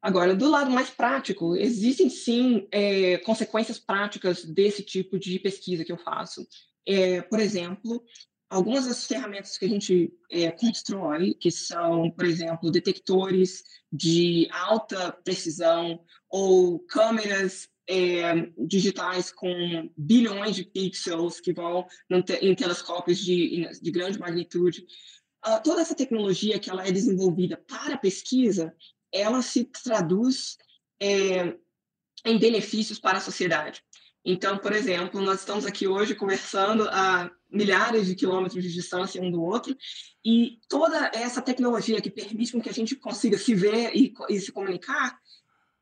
Agora, 0.00 0.36
do 0.36 0.48
lado 0.48 0.70
mais 0.70 0.88
prático, 0.88 1.56
existem 1.56 2.08
sim 2.08 2.68
é, 2.70 3.18
consequências 3.18 3.80
práticas 3.80 4.44
desse 4.44 4.84
tipo 4.84 5.18
de 5.18 5.36
pesquisa 5.40 5.84
que 5.84 5.90
eu 5.90 5.98
faço. 5.98 6.46
É, 6.86 7.22
por 7.22 7.40
exemplo, 7.40 8.04
algumas 8.48 8.86
das 8.86 9.06
ferramentas 9.06 9.58
que 9.58 9.64
a 9.64 9.68
gente 9.68 10.12
é, 10.30 10.50
constrói, 10.50 11.34
que 11.34 11.50
são, 11.50 12.10
por 12.10 12.24
exemplo, 12.24 12.70
detectores 12.70 13.62
de 13.92 14.48
alta 14.50 15.12
precisão 15.24 16.00
ou 16.28 16.78
câmeras 16.80 17.68
é, 17.88 18.50
digitais 18.58 19.30
com 19.30 19.90
bilhões 19.96 20.56
de 20.56 20.64
pixels 20.64 21.40
que 21.40 21.52
vão 21.52 21.86
em 22.40 22.54
telescópios 22.54 23.18
de, 23.18 23.68
de 23.80 23.90
grande 23.90 24.18
magnitude. 24.18 24.86
Uh, 25.46 25.62
toda 25.62 25.80
essa 25.80 25.94
tecnologia 25.94 26.58
que 26.58 26.68
ela 26.68 26.86
é 26.86 26.90
desenvolvida 26.90 27.56
para 27.56 27.96
pesquisa, 27.96 28.74
ela 29.12 29.40
se 29.42 29.64
traduz 29.64 30.56
é, 31.00 31.54
em 32.24 32.38
benefícios 32.38 32.98
para 32.98 33.18
a 33.18 33.20
sociedade. 33.20 33.84
Então, 34.28 34.58
por 34.58 34.72
exemplo, 34.72 35.20
nós 35.20 35.38
estamos 35.38 35.64
aqui 35.64 35.86
hoje 35.86 36.16
conversando 36.16 36.88
a 36.90 37.30
milhares 37.48 38.06
de 38.08 38.16
quilômetros 38.16 38.60
de 38.60 38.72
distância 38.72 39.22
um 39.22 39.30
do 39.30 39.40
outro, 39.40 39.76
e 40.24 40.58
toda 40.68 41.12
essa 41.14 41.40
tecnologia 41.40 42.00
que 42.00 42.10
permite 42.10 42.60
que 42.60 42.68
a 42.68 42.74
gente 42.74 42.96
consiga 42.96 43.38
se 43.38 43.54
ver 43.54 43.94
e, 43.94 44.12
e 44.28 44.40
se 44.40 44.50
comunicar, 44.50 45.16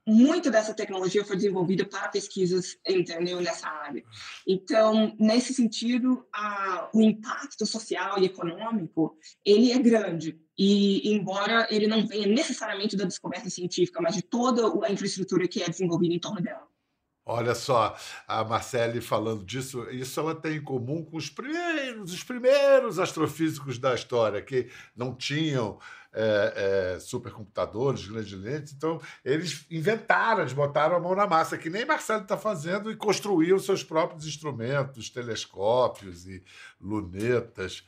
muito 0.06 0.50
dessa 0.50 0.74
tecnologia 0.74 1.24
foi 1.24 1.36
desenvolvida 1.36 1.86
para 1.86 2.08
pesquisas, 2.08 2.76
entendeu, 2.86 3.40
nessa 3.40 3.66
área. 3.66 4.04
Então, 4.46 5.16
nesse 5.18 5.54
sentido, 5.54 6.26
a, 6.30 6.90
o 6.92 7.00
impacto 7.00 7.64
social 7.64 8.18
e 8.18 8.26
econômico, 8.26 9.16
ele 9.42 9.72
é 9.72 9.78
grande. 9.78 10.38
E, 10.58 11.10
embora 11.10 11.66
ele 11.70 11.86
não 11.86 12.06
venha 12.06 12.26
necessariamente 12.26 12.94
da 12.94 13.06
descoberta 13.06 13.48
científica, 13.48 14.02
mas 14.02 14.14
de 14.14 14.20
toda 14.20 14.86
a 14.86 14.92
infraestrutura 14.92 15.48
que 15.48 15.62
é 15.62 15.68
desenvolvida 15.70 16.14
em 16.14 16.20
torno 16.20 16.42
dela. 16.42 16.73
Olha 17.26 17.54
só, 17.54 17.96
a 18.28 18.44
Marcele 18.44 19.00
falando 19.00 19.46
disso, 19.46 19.88
isso 19.90 20.20
ela 20.20 20.34
tem 20.34 20.56
em 20.56 20.62
comum 20.62 21.02
com 21.02 21.16
os 21.16 21.30
primeiros, 21.30 22.12
os 22.12 22.22
primeiros 22.22 22.98
astrofísicos 22.98 23.78
da 23.78 23.94
história, 23.94 24.42
que 24.42 24.70
não 24.94 25.14
tinham 25.14 25.78
é, 26.12 26.94
é, 26.96 27.00
supercomputadores, 27.00 28.06
grandes 28.06 28.32
lentes, 28.38 28.74
então 28.74 29.00
eles 29.24 29.64
inventaram, 29.70 30.42
eles 30.42 30.52
botaram 30.52 30.96
a 30.96 31.00
mão 31.00 31.14
na 31.14 31.26
massa, 31.26 31.56
que 31.56 31.70
nem 31.70 31.86
Marcelo 31.86 32.22
está 32.22 32.36
fazendo, 32.36 32.90
e 32.90 32.96
construíram 32.96 33.58
seus 33.58 33.82
próprios 33.82 34.26
instrumentos, 34.26 35.08
telescópios 35.08 36.26
e 36.26 36.44
lunetas. 36.78 37.84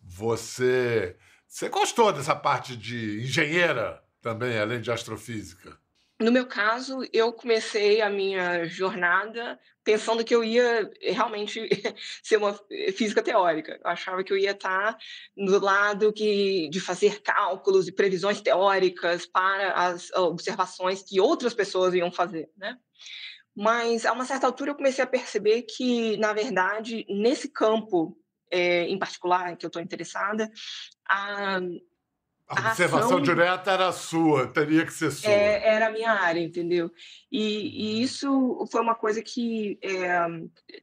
Você, 0.00 1.14
você 1.46 1.68
gostou 1.68 2.10
dessa 2.10 2.34
parte 2.34 2.74
de 2.74 3.22
engenheira 3.22 4.02
também, 4.22 4.58
além 4.58 4.80
de 4.80 4.90
astrofísica? 4.90 5.78
No 6.20 6.32
meu 6.32 6.46
caso, 6.46 7.00
eu 7.12 7.32
comecei 7.32 8.00
a 8.00 8.10
minha 8.10 8.66
jornada 8.66 9.58
pensando 9.84 10.24
que 10.24 10.34
eu 10.34 10.42
ia 10.42 10.90
realmente 11.00 11.68
ser 12.24 12.38
uma 12.38 12.58
física 12.94 13.22
teórica. 13.22 13.78
Eu 13.82 13.90
achava 13.90 14.24
que 14.24 14.32
eu 14.32 14.36
ia 14.36 14.50
estar 14.50 14.98
do 15.36 15.60
lado 15.60 16.12
que, 16.12 16.68
de 16.70 16.80
fazer 16.80 17.22
cálculos 17.22 17.86
e 17.86 17.94
previsões 17.94 18.40
teóricas 18.40 19.26
para 19.26 19.72
as 19.72 20.10
observações 20.12 21.02
que 21.02 21.20
outras 21.20 21.54
pessoas 21.54 21.94
iam 21.94 22.10
fazer, 22.10 22.50
né? 22.56 22.76
Mas, 23.56 24.04
a 24.04 24.12
uma 24.12 24.24
certa 24.24 24.46
altura, 24.46 24.72
eu 24.72 24.76
comecei 24.76 25.02
a 25.02 25.06
perceber 25.06 25.62
que, 25.62 26.16
na 26.16 26.32
verdade, 26.32 27.04
nesse 27.08 27.48
campo 27.48 28.16
é, 28.50 28.84
em 28.84 28.98
particular 28.98 29.56
que 29.56 29.66
eu 29.66 29.68
estou 29.68 29.82
interessada, 29.82 30.50
a, 31.08 31.60
A 32.48 32.70
observação 32.70 33.18
ação, 33.18 33.22
direta 33.22 33.70
era 33.72 33.92
sua, 33.92 34.46
teria 34.46 34.86
que 34.86 34.92
ser 34.92 35.10
sua. 35.10 35.30
É, 35.30 35.68
era 35.68 35.88
a 35.88 35.90
minha 35.90 36.10
área, 36.10 36.40
entendeu? 36.40 36.90
E, 37.30 37.98
e 37.98 38.02
isso 38.02 38.66
foi 38.72 38.80
uma 38.80 38.94
coisa 38.94 39.22
que 39.22 39.78
é, 39.82 40.18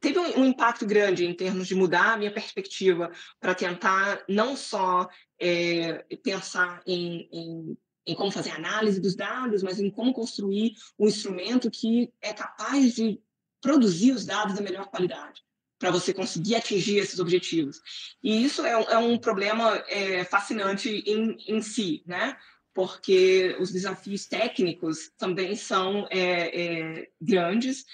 teve 0.00 0.16
um, 0.16 0.40
um, 0.40 0.44
impacto 0.44 0.86
grande 0.86 1.26
em 1.26 1.34
termos 1.34 1.66
de 1.66 1.74
mudar 1.74 2.12
a 2.12 2.16
minha 2.16 2.32
perspectiva 2.32 3.10
para 3.40 3.52
tentar 3.52 4.22
não 4.28 4.54
só 4.56 5.08
é, 5.40 6.04
pensar 6.22 6.82
em, 6.86 7.28
em, 7.32 7.78
em, 8.06 8.14
como 8.14 8.30
fazer 8.30 8.50
análise 8.50 9.00
dos 9.00 9.16
dados, 9.16 9.60
mas 9.64 9.80
em 9.80 9.90
como 9.90 10.12
construir 10.12 10.72
um 10.96 11.08
instrumento 11.08 11.68
que 11.68 12.12
é 12.22 12.32
capaz 12.32 12.94
de 12.94 13.20
produzir 13.60 14.12
os 14.12 14.24
dados 14.24 14.54
da 14.54 14.62
melhor 14.62 14.86
qualidade 14.86 15.42
para 15.78 15.90
você 15.90 16.12
conseguir 16.12 16.56
atingir 16.56 16.98
esses 16.98 17.18
objetivos. 17.18 17.80
E 18.22 18.44
isso 18.44 18.64
é 18.64 18.76
um, 18.76 18.82
é 18.82 18.98
um 18.98 19.18
problema 19.18 19.82
é, 19.88 20.24
fascinante 20.24 20.88
em, 21.06 21.36
em 21.46 21.60
si, 21.60 22.02
né? 22.06 22.36
Porque 22.74 23.56
os 23.58 23.70
desafios 23.72 24.26
técnicos 24.26 25.10
também 25.18 25.54
são 25.54 26.06
é, 26.10 27.00
é 27.00 27.08
grandes, 27.20 27.84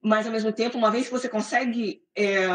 mas 0.00 0.26
ao 0.26 0.32
mesmo 0.32 0.52
tempo, 0.52 0.78
uma 0.78 0.90
vez 0.90 1.06
que 1.06 1.12
você 1.12 1.28
consegue 1.28 2.00
é, 2.16 2.46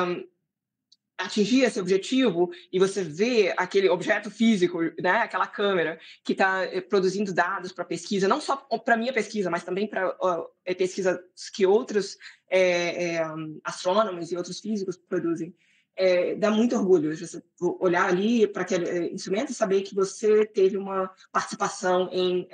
atingir 1.24 1.64
esse 1.64 1.80
objetivo 1.80 2.52
e 2.72 2.80
você 2.80 3.04
vê 3.04 3.54
aquele 3.58 3.90
objeto 3.90 4.30
físico, 4.30 4.80
né, 5.00 5.12
aquela 5.12 5.48
câmera 5.48 6.00
que 6.24 6.34
está 6.34 6.64
eh, 6.66 6.82
produzindo 6.82 7.34
dados 7.34 7.72
para 7.72 7.86
pesquisa, 7.86 8.28
não 8.28 8.42
só 8.42 8.56
para 8.56 8.98
minha 8.98 9.14
pesquisa, 9.14 9.50
mas 9.50 9.64
também 9.64 9.88
para 9.88 10.10
uh, 10.10 10.76
pesquisas 10.76 11.20
que 11.54 11.66
outros 11.66 12.18
é, 12.50 13.16
é, 13.16 13.22
astrônomos 13.64 14.32
e 14.32 14.38
outros 14.38 14.60
físicos 14.60 14.98
produzem. 14.98 15.56
É, 15.96 16.36
dá 16.36 16.50
muito 16.50 16.76
orgulho 16.76 17.16
você 17.16 17.42
olhar 17.80 18.10
ali 18.10 18.48
para 18.48 18.64
aquele 18.64 19.14
instrumento 19.14 19.52
e 19.52 19.56
saber 19.56 19.84
que 19.84 19.94
você 19.94 20.44
teve 20.44 20.76
uma 20.76 21.12
participação 21.32 22.10
em 22.12 22.48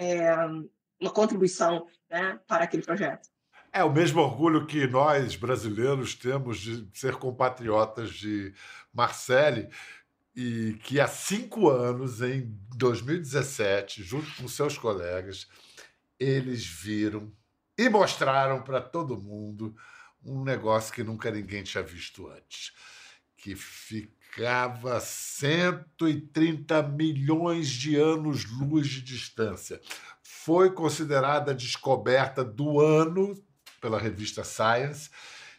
uma 1.00 1.12
contribuição 1.12 1.88
né, 2.10 2.38
para 2.46 2.66
aquele 2.66 2.84
projeto. 2.84 3.30
É 3.72 3.84
o 3.84 3.92
mesmo 3.92 4.22
orgulho 4.22 4.66
que 4.66 4.88
nós, 4.88 5.36
brasileiros, 5.36 6.16
temos 6.16 6.60
de 6.60 6.88
ser 6.94 7.16
compatriotas 7.16 8.12
de 8.12 8.54
Marcele 8.92 9.70
e 10.36 10.78
que 10.84 11.00
há 11.00 11.08
cinco 11.08 11.70
anos, 11.70 12.22
em 12.22 12.58
2017, 12.76 14.02
junto 14.02 14.34
com 14.36 14.48
seus 14.48 14.78
colegas, 14.78 15.48
eles 16.20 16.66
viram 16.66 17.32
e 17.78 17.88
mostraram 17.90 18.62
para 18.62 18.82
todo 18.82 19.22
mundo 19.22 19.76
um 20.24 20.44
negócio 20.44 20.94
que 20.94 21.04
nunca 21.04 21.30
ninguém 21.30 21.64
tinha 21.64 21.84
visto 21.84 22.28
antes, 22.28 22.74
que 23.38 23.56
ficava 23.56 24.98
a 24.98 25.00
130 25.00 26.84
milhões 26.84 27.68
de 27.70 27.96
anos-luz 27.96 28.88
de 28.88 29.02
distância. 29.02 29.80
Foi 30.24 30.72
considerada 30.72 31.52
a 31.52 31.56
descoberta 31.56 32.44
do 32.44 32.82
ano 32.82 33.36
pela 33.80 33.98
revista 33.98 34.44
Science, 34.44 35.10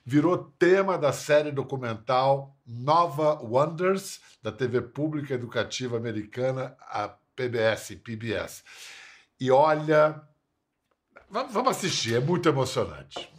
virou 0.05 0.37
tema 0.59 0.97
da 0.97 1.13
série 1.13 1.51
documental 1.51 2.57
Nova 2.67 3.41
Wonders, 3.43 4.21
da 4.43 4.51
TV 4.51 4.81
Pública 4.81 5.35
Educativa 5.35 5.97
Americana, 5.97 6.77
a 6.81 7.09
PBS, 7.37 7.97
PBS. 7.97 8.63
E 9.39 9.51
olha, 9.51 10.21
vamos 11.31 11.71
assistir, 11.71 12.15
é 12.17 12.21
muito 12.21 12.49
emocionante. 12.49 13.31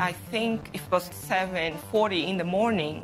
I 0.00 0.14
think 0.30 0.70
it 0.72 0.82
was 0.90 1.08
7:40 1.10 2.24
in 2.24 2.38
the 2.38 2.44
morning. 2.44 3.02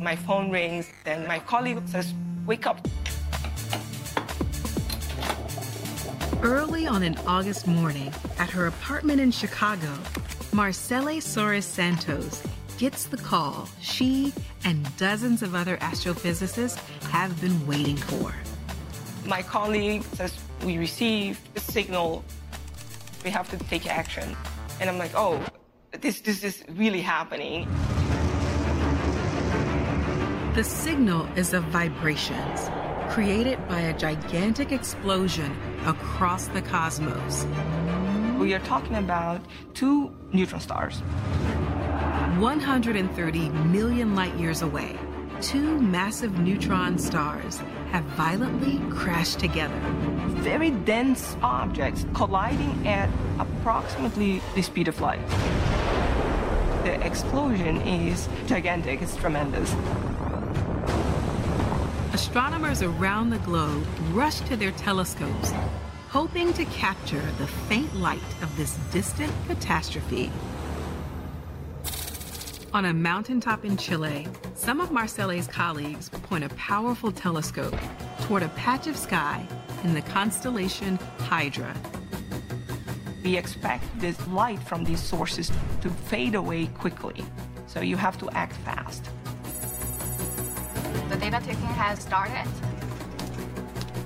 My 0.00 0.16
phone 0.16 0.50
rings, 0.50 0.88
and 1.04 1.26
my 1.26 1.40
colleague 1.40 1.82
says, 1.88 2.14
"Wake 2.46 2.66
up." 2.68 2.80
Early 6.40 6.86
on 6.86 7.02
an 7.02 7.16
August 7.26 7.66
morning, 7.66 8.12
at 8.38 8.48
her 8.50 8.68
apartment 8.68 9.20
in 9.20 9.32
Chicago, 9.32 9.88
Marcele 10.52 11.20
Soares 11.20 11.64
Santos 11.64 12.42
gets 12.78 13.04
the 13.04 13.16
call 13.16 13.68
she 13.80 14.32
and 14.64 14.96
dozens 14.96 15.42
of 15.42 15.54
other 15.54 15.76
astrophysicists 15.78 16.78
have 17.10 17.38
been 17.40 17.66
waiting 17.66 17.96
for. 17.96 18.34
My 19.26 19.42
colleague 19.42 20.04
says, 20.14 20.38
We 20.64 20.78
received 20.78 21.40
a 21.56 21.60
signal, 21.60 22.24
we 23.24 23.30
have 23.30 23.50
to 23.50 23.58
take 23.66 23.86
action. 23.86 24.36
And 24.80 24.88
I'm 24.88 24.98
like, 24.98 25.12
Oh, 25.14 25.44
this, 25.92 26.20
this 26.20 26.42
is 26.42 26.64
really 26.70 27.02
happening. 27.02 27.68
The 30.54 30.64
signal 30.64 31.26
is 31.36 31.52
of 31.52 31.64
vibrations 31.64 32.70
created 33.10 33.58
by 33.68 33.80
a 33.80 33.96
gigantic 33.96 34.70
explosion 34.72 35.56
across 35.86 36.48
the 36.48 36.62
cosmos. 36.62 37.46
We 38.38 38.54
are 38.54 38.60
talking 38.60 38.94
about 38.94 39.40
two 39.74 40.14
neutron 40.32 40.60
stars. 40.60 41.00
130 42.38 43.48
million 43.48 44.14
light 44.14 44.32
years 44.36 44.62
away, 44.62 44.96
two 45.40 45.80
massive 45.80 46.38
neutron 46.38 46.98
stars 46.98 47.58
have 47.90 48.04
violently 48.16 48.80
crashed 48.94 49.40
together. 49.40 49.76
Very 50.38 50.70
dense 50.70 51.36
objects 51.42 52.06
colliding 52.14 52.86
at 52.86 53.10
approximately 53.40 54.40
the 54.54 54.62
speed 54.62 54.86
of 54.86 55.00
light. 55.00 55.28
The 56.84 57.04
explosion 57.04 57.78
is 57.78 58.28
gigantic, 58.46 59.02
it's 59.02 59.16
tremendous. 59.16 59.74
Astronomers 62.12 62.82
around 62.82 63.30
the 63.30 63.38
globe 63.38 63.84
rush 64.12 64.38
to 64.42 64.56
their 64.56 64.70
telescopes 64.70 65.52
hoping 66.08 66.54
to 66.54 66.64
capture 66.66 67.20
the 67.36 67.46
faint 67.46 67.94
light 67.94 68.18
of 68.42 68.56
this 68.56 68.76
distant 68.92 69.30
catastrophe. 69.46 70.30
On 72.72 72.86
a 72.86 72.94
mountaintop 72.94 73.64
in 73.66 73.76
Chile, 73.76 74.26
some 74.54 74.80
of 74.80 74.90
Marcelle's 74.90 75.46
colleagues 75.46 76.08
point 76.08 76.44
a 76.44 76.48
powerful 76.50 77.12
telescope 77.12 77.76
toward 78.22 78.42
a 78.42 78.48
patch 78.50 78.86
of 78.86 78.96
sky 78.96 79.46
in 79.84 79.92
the 79.92 80.00
constellation 80.00 80.98
Hydra. 81.18 81.74
We 83.22 83.36
expect 83.36 83.84
this 84.00 84.26
light 84.28 84.62
from 84.62 84.84
these 84.84 85.02
sources 85.02 85.52
to 85.82 85.90
fade 85.90 86.34
away 86.34 86.66
quickly, 86.68 87.22
so 87.66 87.80
you 87.80 87.98
have 87.98 88.16
to 88.18 88.30
act 88.30 88.56
fast. 88.56 89.10
The 91.10 91.16
data 91.16 91.40
taking 91.44 91.66
has 91.66 91.98
started. 92.00 92.48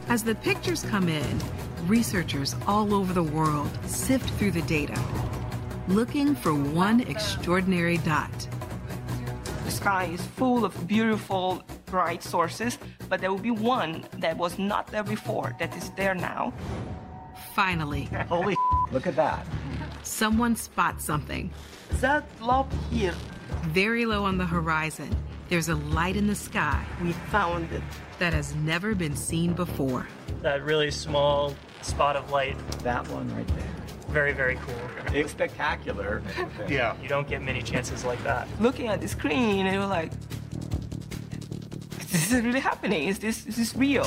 As 0.08 0.24
the 0.24 0.34
pictures 0.34 0.82
come 0.82 1.08
in, 1.08 1.40
researchers 1.86 2.54
all 2.66 2.94
over 2.94 3.12
the 3.12 3.22
world 3.22 3.70
sift 3.86 4.28
through 4.38 4.52
the 4.52 4.62
data, 4.62 4.98
looking 5.88 6.34
for 6.34 6.54
one 6.54 7.00
extraordinary 7.00 7.98
dot. 7.98 8.30
The 9.64 9.70
sky 9.70 10.04
is 10.04 10.20
full 10.20 10.64
of 10.64 10.86
beautiful, 10.86 11.62
bright 11.86 12.22
sources, 12.22 12.78
but 13.08 13.20
there 13.20 13.30
will 13.30 13.38
be 13.38 13.50
one 13.50 14.04
that 14.18 14.36
was 14.36 14.58
not 14.58 14.86
there 14.88 15.02
before 15.02 15.54
that 15.58 15.76
is 15.76 15.90
there 15.90 16.14
now. 16.14 16.52
Finally. 17.54 18.04
Holy 18.28 18.56
look 18.90 19.06
at 19.06 19.16
that. 19.16 19.46
Someone 20.02 20.56
spots 20.56 21.04
something. 21.04 21.50
That 22.00 22.24
blob 22.38 22.72
here. 22.90 23.14
Very 23.64 24.06
low 24.06 24.24
on 24.24 24.38
the 24.38 24.46
horizon, 24.46 25.14
there's 25.48 25.68
a 25.68 25.74
light 25.74 26.16
in 26.16 26.26
the 26.26 26.34
sky. 26.34 26.84
We 27.02 27.12
found 27.12 27.70
it. 27.72 27.82
That 28.18 28.32
has 28.32 28.54
never 28.54 28.94
been 28.94 29.16
seen 29.16 29.52
before. 29.52 30.08
That 30.40 30.62
really 30.62 30.90
small 30.90 31.54
spot 31.84 32.16
of 32.16 32.30
light. 32.30 32.56
That 32.82 33.06
one 33.08 33.34
right 33.34 33.46
there. 33.48 33.68
Very, 34.08 34.32
very 34.32 34.56
cool. 34.56 34.74
It's 35.14 35.32
spectacular. 35.32 36.22
yeah. 36.68 36.94
You 37.02 37.08
don't 37.08 37.28
get 37.28 37.42
many 37.42 37.62
chances 37.62 38.04
like 38.04 38.22
that. 38.24 38.46
Looking 38.60 38.88
at 38.88 39.00
the 39.00 39.08
screen, 39.08 39.66
and 39.66 39.74
you're 39.74 39.86
like, 39.86 40.12
this 41.98 42.14
is 42.14 42.30
this 42.30 42.44
really 42.44 42.60
happening? 42.60 43.08
Is 43.08 43.18
this, 43.18 43.46
is 43.46 43.56
this 43.56 43.74
real? 43.74 44.04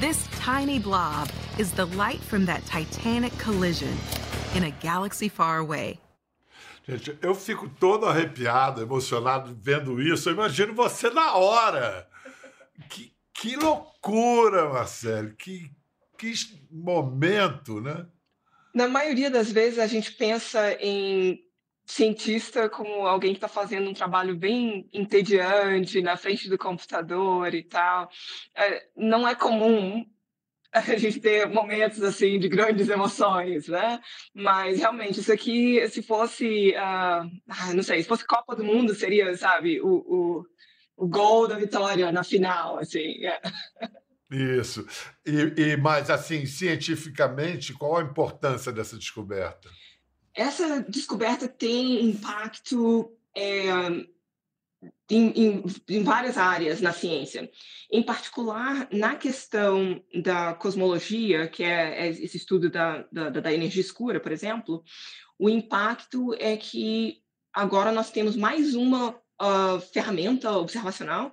This 0.00 0.26
tiny 0.32 0.78
blob 0.78 1.30
is 1.58 1.72
the 1.72 1.84
light 1.86 2.20
from 2.20 2.46
that 2.46 2.64
titanic 2.66 3.36
collision 3.38 3.94
in 4.54 4.64
a 4.64 4.70
galaxy 4.70 5.28
far 5.28 5.58
away. 5.58 6.00
Gente, 6.88 7.16
eu 7.22 7.34
fico 7.34 7.68
todo 7.78 8.06
arrepiado, 8.06 8.82
emocionado 8.82 9.56
vendo 9.62 10.00
isso. 10.02 10.28
Eu 10.28 10.34
imagino 10.34 10.74
você 10.74 11.10
na 11.10 11.34
hora. 11.34 12.08
Que, 12.88 13.12
que 13.34 13.56
loucura, 13.56 14.68
Marcelo! 14.68 15.34
Que, 15.36 15.70
que 16.18 16.32
momento, 16.70 17.80
né? 17.80 18.06
Na 18.74 18.86
maioria 18.88 19.30
das 19.30 19.50
vezes 19.50 19.78
a 19.78 19.86
gente 19.86 20.12
pensa 20.12 20.72
em 20.80 21.44
cientista 21.84 22.68
como 22.68 23.06
alguém 23.06 23.32
que 23.32 23.38
está 23.38 23.48
fazendo 23.48 23.90
um 23.90 23.94
trabalho 23.94 24.36
bem 24.36 24.88
entediante 24.92 26.00
na 26.00 26.16
frente 26.16 26.48
do 26.48 26.56
computador 26.56 27.52
e 27.52 27.64
tal. 27.64 28.08
É, 28.54 28.86
não 28.96 29.26
é 29.26 29.34
comum 29.34 30.06
a 30.72 30.96
gente 30.96 31.18
ter 31.18 31.48
momentos 31.48 32.00
assim 32.02 32.38
de 32.38 32.48
grandes 32.48 32.88
emoções, 32.88 33.66
né? 33.66 34.00
Mas 34.32 34.78
realmente 34.78 35.18
isso 35.18 35.32
aqui, 35.32 35.86
se 35.88 36.00
fosse, 36.00 36.74
uh, 36.76 37.74
não 37.74 37.82
sei, 37.82 38.02
se 38.02 38.08
fosse 38.08 38.24
Copa 38.24 38.54
do 38.54 38.64
Mundo 38.64 38.94
seria, 38.94 39.36
sabe, 39.36 39.80
o, 39.80 39.88
o 39.88 40.46
gol 41.06 41.48
da 41.48 41.56
vitória 41.56 42.10
na 42.12 42.24
final, 42.24 42.78
assim. 42.78 43.24
É. 43.24 43.40
Isso. 44.30 44.86
E, 45.26 45.60
e, 45.60 45.76
mas, 45.76 46.08
assim, 46.08 46.46
cientificamente, 46.46 47.72
qual 47.72 47.98
a 47.98 48.02
importância 48.02 48.72
dessa 48.72 48.96
descoberta? 48.96 49.68
Essa 50.32 50.80
descoberta 50.80 51.48
tem 51.48 52.04
impacto 52.04 53.12
é, 53.36 53.68
em, 55.10 55.28
em, 55.30 55.64
em, 55.88 56.02
várias 56.04 56.38
áreas 56.38 56.80
na 56.80 56.92
ciência. 56.92 57.50
Em 57.90 58.02
particular, 58.02 58.88
na 58.92 59.16
questão 59.16 60.00
da 60.22 60.54
cosmologia, 60.54 61.48
que 61.48 61.64
é, 61.64 62.06
é 62.06 62.08
esse 62.08 62.36
estudo 62.36 62.70
da, 62.70 63.04
da, 63.10 63.28
da 63.30 63.52
energia 63.52 63.80
escura, 63.80 64.20
por 64.20 64.30
exemplo, 64.30 64.84
o 65.36 65.48
impacto 65.48 66.34
é 66.38 66.56
que 66.56 67.20
agora 67.52 67.90
nós 67.90 68.10
temos 68.10 68.36
mais 68.36 68.74
uma 68.74 69.20
uh, 69.40 69.80
ferramenta 69.92 70.52
observacional 70.52 71.32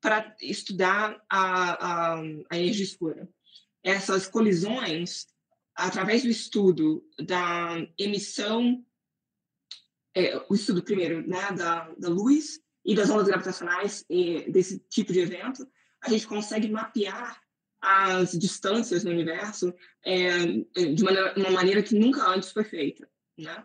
para 0.00 0.34
estudar 0.40 1.20
a, 1.28 2.14
a, 2.14 2.20
a 2.50 2.58
energia 2.58 2.84
escura. 2.84 3.28
Essas 3.82 4.26
colisões, 4.28 5.26
através 5.74 6.22
do 6.22 6.28
estudo 6.28 7.04
da 7.18 7.76
emissão, 7.98 8.84
é, 10.14 10.36
o 10.48 10.54
estudo 10.54 10.82
primeiro 10.82 11.26
né, 11.26 11.52
da, 11.52 11.92
da 11.98 12.08
luz 12.08 12.60
e 12.84 12.94
das 12.94 13.10
ondas 13.10 13.26
gravitacionais 13.26 14.04
e 14.08 14.50
desse 14.50 14.78
tipo 14.88 15.12
de 15.12 15.20
evento, 15.20 15.68
a 16.00 16.08
gente 16.08 16.26
consegue 16.26 16.68
mapear 16.68 17.40
as 17.80 18.32
distâncias 18.32 19.04
no 19.04 19.10
universo 19.10 19.72
é, 20.04 20.46
de 20.46 21.02
maneira, 21.02 21.34
uma 21.36 21.50
maneira 21.50 21.82
que 21.82 21.94
nunca 21.94 22.28
antes 22.28 22.50
foi 22.50 22.64
feita. 22.64 23.08
Né? 23.36 23.64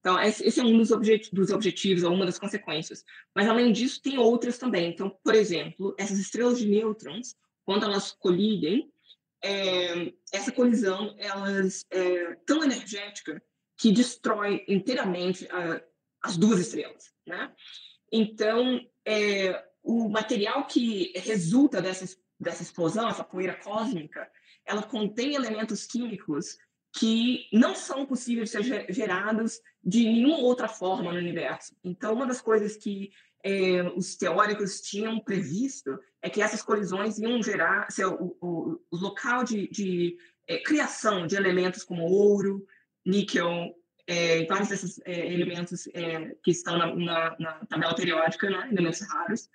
Então, 0.00 0.20
esse 0.20 0.60
é 0.60 0.62
um 0.62 0.78
dos, 0.78 0.90
objet 0.90 1.28
dos 1.34 1.50
objetivos, 1.50 2.04
ou 2.04 2.12
uma 2.12 2.24
das 2.24 2.38
consequências. 2.38 3.04
Mas, 3.34 3.48
além 3.48 3.72
disso, 3.72 4.00
tem 4.00 4.18
outras 4.18 4.56
também. 4.56 4.90
Então, 4.90 5.10
por 5.22 5.34
exemplo, 5.34 5.94
essas 5.98 6.18
estrelas 6.18 6.58
de 6.58 6.68
nêutrons, 6.68 7.34
quando 7.64 7.84
elas 7.84 8.12
colidem, 8.12 8.90
é, 9.42 10.12
essa 10.32 10.52
colisão 10.52 11.14
elas, 11.18 11.84
é 11.90 12.34
tão 12.46 12.62
energética 12.62 13.42
que 13.76 13.92
destrói 13.92 14.64
inteiramente 14.68 15.46
a, 15.50 15.82
as 16.22 16.36
duas 16.36 16.60
estrelas. 16.60 17.12
Né? 17.26 17.52
Então, 18.12 18.80
é, 19.06 19.64
o 19.82 20.08
material 20.08 20.66
que 20.66 21.12
resulta 21.16 21.80
dessa, 21.80 22.16
dessa 22.38 22.62
explosão, 22.62 23.08
essa 23.08 23.24
poeira 23.24 23.54
cósmica, 23.54 24.30
ela 24.64 24.82
contém 24.82 25.34
elementos 25.34 25.86
químicos 25.86 26.56
que 26.98 27.46
não 27.52 27.76
são 27.76 28.04
possíveis 28.04 28.50
de 28.50 28.62
ser 28.64 28.92
gerados 28.92 29.60
de 29.84 30.02
nenhuma 30.02 30.38
outra 30.38 30.66
forma 30.66 31.12
no 31.12 31.18
universo. 31.18 31.76
Então, 31.84 32.12
uma 32.12 32.26
das 32.26 32.40
coisas 32.40 32.76
que 32.76 33.12
é, 33.44 33.82
os 33.94 34.16
teóricos 34.16 34.80
tinham 34.80 35.20
previsto 35.20 35.96
é 36.20 36.28
que 36.28 36.42
essas 36.42 36.60
colisões 36.60 37.16
iam 37.18 37.40
gerar 37.40 37.86
o, 38.18 38.36
o, 38.40 38.80
local 38.90 39.44
de, 39.44 39.68
de 39.68 40.18
é, 40.48 40.58
criação 40.58 41.24
de 41.24 41.36
elementos 41.36 41.84
como 41.84 42.02
ouro, 42.02 42.66
níquel, 43.06 43.72
é, 44.04 44.44
vários 44.46 44.68
desses 44.68 45.00
é, 45.04 45.32
elementos 45.32 45.86
é, 45.94 46.34
que 46.42 46.50
estão 46.50 46.76
na, 46.76 46.96
na, 46.96 47.36
na, 47.38 47.52
tabela 47.66 47.94
periódica, 47.94 48.50
né, 48.50 48.68
elementos 48.72 49.02
raros. 49.02 49.48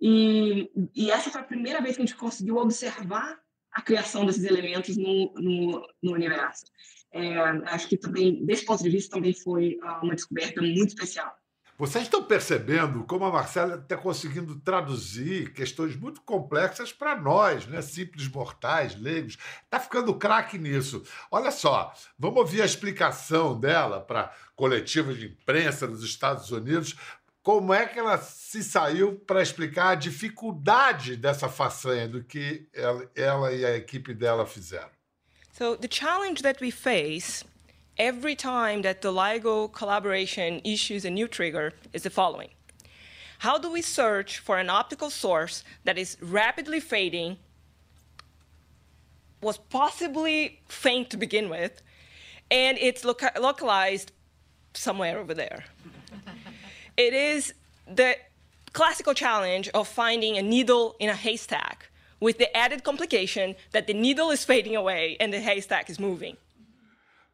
E, 0.00 0.70
e 0.94 1.10
essa 1.10 1.30
foi 1.30 1.40
a 1.40 1.44
primeira 1.44 1.80
vez 1.80 1.96
que 1.96 2.02
a 2.02 2.06
gente 2.06 2.16
conseguiu 2.16 2.58
observar 2.58 3.40
a 3.76 3.82
criação 3.82 4.24
desses 4.24 4.44
elementos 4.44 4.96
no, 4.96 5.34
no, 5.34 5.86
no 6.02 6.12
universo. 6.12 6.64
É, 7.12 7.38
acho 7.66 7.88
que 7.88 7.98
também, 7.98 8.42
desse 8.44 8.64
ponto 8.64 8.82
de 8.82 8.88
vista, 8.88 9.14
também 9.14 9.34
foi 9.34 9.78
uh, 9.82 10.02
uma 10.02 10.14
descoberta 10.14 10.62
muito 10.62 10.88
especial. 10.88 11.36
Vocês 11.78 12.04
estão 12.04 12.24
percebendo 12.24 13.04
como 13.04 13.26
a 13.26 13.30
Marcela 13.30 13.74
está 13.74 13.98
conseguindo 13.98 14.58
traduzir 14.60 15.52
questões 15.52 15.94
muito 15.94 16.22
complexas 16.22 16.90
para 16.90 17.20
nós, 17.20 17.66
né? 17.66 17.82
simples 17.82 18.26
mortais, 18.28 18.98
leigos. 18.98 19.36
Está 19.64 19.78
ficando 19.78 20.14
craque 20.14 20.56
nisso. 20.56 21.02
Olha 21.30 21.50
só, 21.50 21.92
vamos 22.18 22.38
ouvir 22.38 22.62
a 22.62 22.64
explicação 22.64 23.60
dela 23.60 24.00
para 24.00 24.32
coletiva 24.54 25.12
de 25.12 25.26
imprensa 25.26 25.86
dos 25.86 26.02
Estados 26.02 26.50
Unidos 26.50 26.96
como 27.46 27.72
é 27.72 27.86
que 27.86 27.96
ela 27.96 28.18
se 28.18 28.60
saiu 28.60 29.20
para 29.24 29.40
explicar 29.40 29.90
a 29.90 29.94
dificuldade 29.94 31.16
dessa 31.16 31.48
façanha 31.48 32.08
do 32.08 32.24
que 32.24 32.66
ela, 32.74 33.08
ela 33.14 33.52
e 33.52 33.64
a 33.64 33.76
equipe 33.76 34.12
dela 34.12 34.44
fizeram. 34.44 34.90
So 35.52 35.76
the 35.76 35.86
challenge 35.88 36.42
that 36.42 36.60
we 36.60 36.72
face 36.72 37.44
every 37.96 38.34
time 38.34 38.82
that 38.82 39.00
the 39.00 39.12
LIGO 39.12 39.68
collaboration 39.68 40.60
issues 40.64 41.04
a 41.04 41.08
new 41.08 41.28
trigger 41.28 41.72
is 41.92 42.02
the 42.02 42.10
following. 42.10 42.50
How 43.38 43.58
do 43.58 43.70
we 43.70 43.80
search 43.80 44.40
for 44.40 44.58
an 44.58 44.68
optical 44.68 45.08
source 45.08 45.62
that 45.84 45.96
is 45.96 46.16
rapidly 46.20 46.80
fading, 46.80 47.36
was 49.40 49.56
possibly 49.56 50.58
faint 50.68 51.10
to 51.10 51.16
begin 51.16 51.48
with, 51.48 51.80
and 52.50 52.76
it's 52.78 53.04
loca- 53.04 53.38
localized 53.40 54.10
somewhere 54.74 55.20
over 55.20 55.32
there? 55.32 55.62
It 56.96 57.12
is 57.12 57.52
the 57.86 58.16
classical 58.72 59.14
challenge 59.14 59.68
of 59.74 59.86
finding 59.86 60.38
a 60.38 60.42
needle 60.42 60.96
in 60.98 61.10
a 61.10 61.14
haystack 61.14 61.90
with 62.20 62.38
the 62.38 62.54
added 62.56 62.82
complication 62.84 63.54
that 63.72 63.86
the 63.86 63.92
needle 63.92 64.30
is 64.30 64.44
fading 64.44 64.74
away 64.74 65.16
and 65.20 65.32
the 65.32 65.40
haystack 65.40 65.90
is 65.90 65.98
moving. 65.98 66.36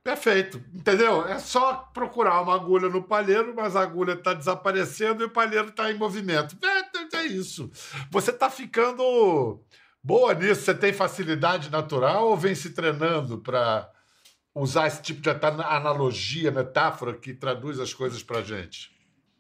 Perfeito, 0.03 0.61
entendeu? 0.75 1.25
É 1.29 1.39
só 1.39 1.89
procurar 1.95 2.41
uma 2.43 2.57
agulha 2.57 2.89
no 2.89 3.05
palheiro, 3.05 3.55
mas 3.55 3.77
a 3.77 3.83
agulha 3.83 4.15
está 4.15 4.35
desaparecendo 4.35 5.23
e 5.23 5.27
o 5.27 5.31
palheiro 5.31 5.69
está 5.69 5.93
em 5.93 5.95
movimento. 5.95 6.57
É, 6.61 7.19
é 7.19 7.27
isso. 7.27 7.71
Você 8.11 8.33
está 8.33 8.51
ficando 8.51 9.61
boa 10.03 10.35
nisso? 10.35 10.63
Você 10.63 10.75
tem 10.75 10.93
facilidade 10.93 11.71
natural 11.71 12.27
ou 12.27 12.37
vem 12.37 12.53
se 12.53 12.71
treinando 12.71 13.39
para 13.39 13.89
usar 14.53 14.89
esse 14.89 15.01
tipo 15.03 15.21
de 15.21 15.31
analogia, 15.31 16.51
metáfora 16.51 17.15
que 17.15 17.33
traduz 17.33 17.79
as 17.79 17.95
coisas 17.95 18.25
para 18.25 18.43
gente? 18.43 18.91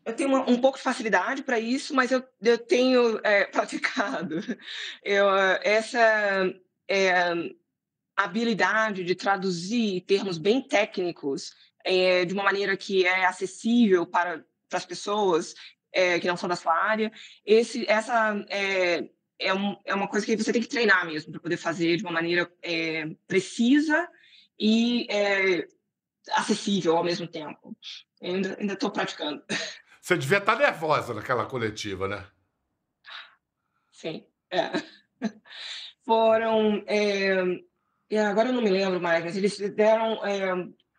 Eu 0.04 0.14
tenho 0.14 0.28
uma, 0.28 0.50
um 0.50 0.60
pouco 0.60 0.78
de 0.78 0.84
facilidade 0.84 1.42
para 1.42 1.58
isso, 1.58 1.94
mas 1.94 2.10
eu, 2.10 2.22
eu 2.40 2.58
tenho 2.58 3.20
é, 3.22 3.44
praticado. 3.52 4.40
Eu, 5.02 5.28
essa 5.62 6.52
é, 6.88 7.32
habilidade 8.16 9.04
de 9.04 9.14
traduzir 9.14 10.02
termos 10.02 10.38
bem 10.38 10.60
técnicos 10.60 11.52
é, 11.84 12.24
de 12.24 12.34
uma 12.34 12.44
maneira 12.44 12.76
que 12.76 13.04
é 13.04 13.24
acessível 13.24 14.06
para, 14.06 14.44
as 14.72 14.86
pessoas 14.86 15.54
é, 15.92 16.18
que 16.18 16.26
não 16.26 16.36
são 16.36 16.48
da 16.48 16.56
sua 16.56 16.74
área, 16.74 17.12
esse, 17.44 17.84
essa 17.86 18.34
é, 18.48 19.06
é, 19.38 19.52
um, 19.52 19.76
é 19.84 19.94
uma 19.94 20.08
coisa 20.08 20.24
que 20.24 20.36
você 20.36 20.52
tem 20.52 20.62
que 20.62 20.68
treinar 20.68 21.06
mesmo 21.06 21.32
para 21.32 21.40
poder 21.40 21.58
fazer 21.58 21.96
de 21.96 22.02
uma 22.02 22.12
maneira 22.12 22.50
é, 22.62 23.06
precisa 23.26 24.08
e 24.58 25.06
é, 25.10 25.66
acessível 26.30 26.96
ao 26.96 27.04
mesmo 27.04 27.26
tempo. 27.26 27.76
Eu 28.20 28.34
ainda 28.34 28.72
estou 28.72 28.90
praticando. 28.90 29.42
Você 30.02 30.18
devia 30.18 30.38
estar 30.38 30.56
nervosa 30.56 31.14
naquela 31.14 31.46
coletiva, 31.46 32.08
né? 32.08 32.26
Sim. 33.92 34.26
É. 34.50 34.72
Foram. 36.04 36.82
É, 36.88 37.40
agora 38.18 38.48
eu 38.48 38.52
não 38.52 38.62
me 38.62 38.68
lembro 38.68 39.00
mais, 39.00 39.24
mas 39.24 39.36
eles 39.36 39.56
deram 39.70 40.26
é, 40.26 40.50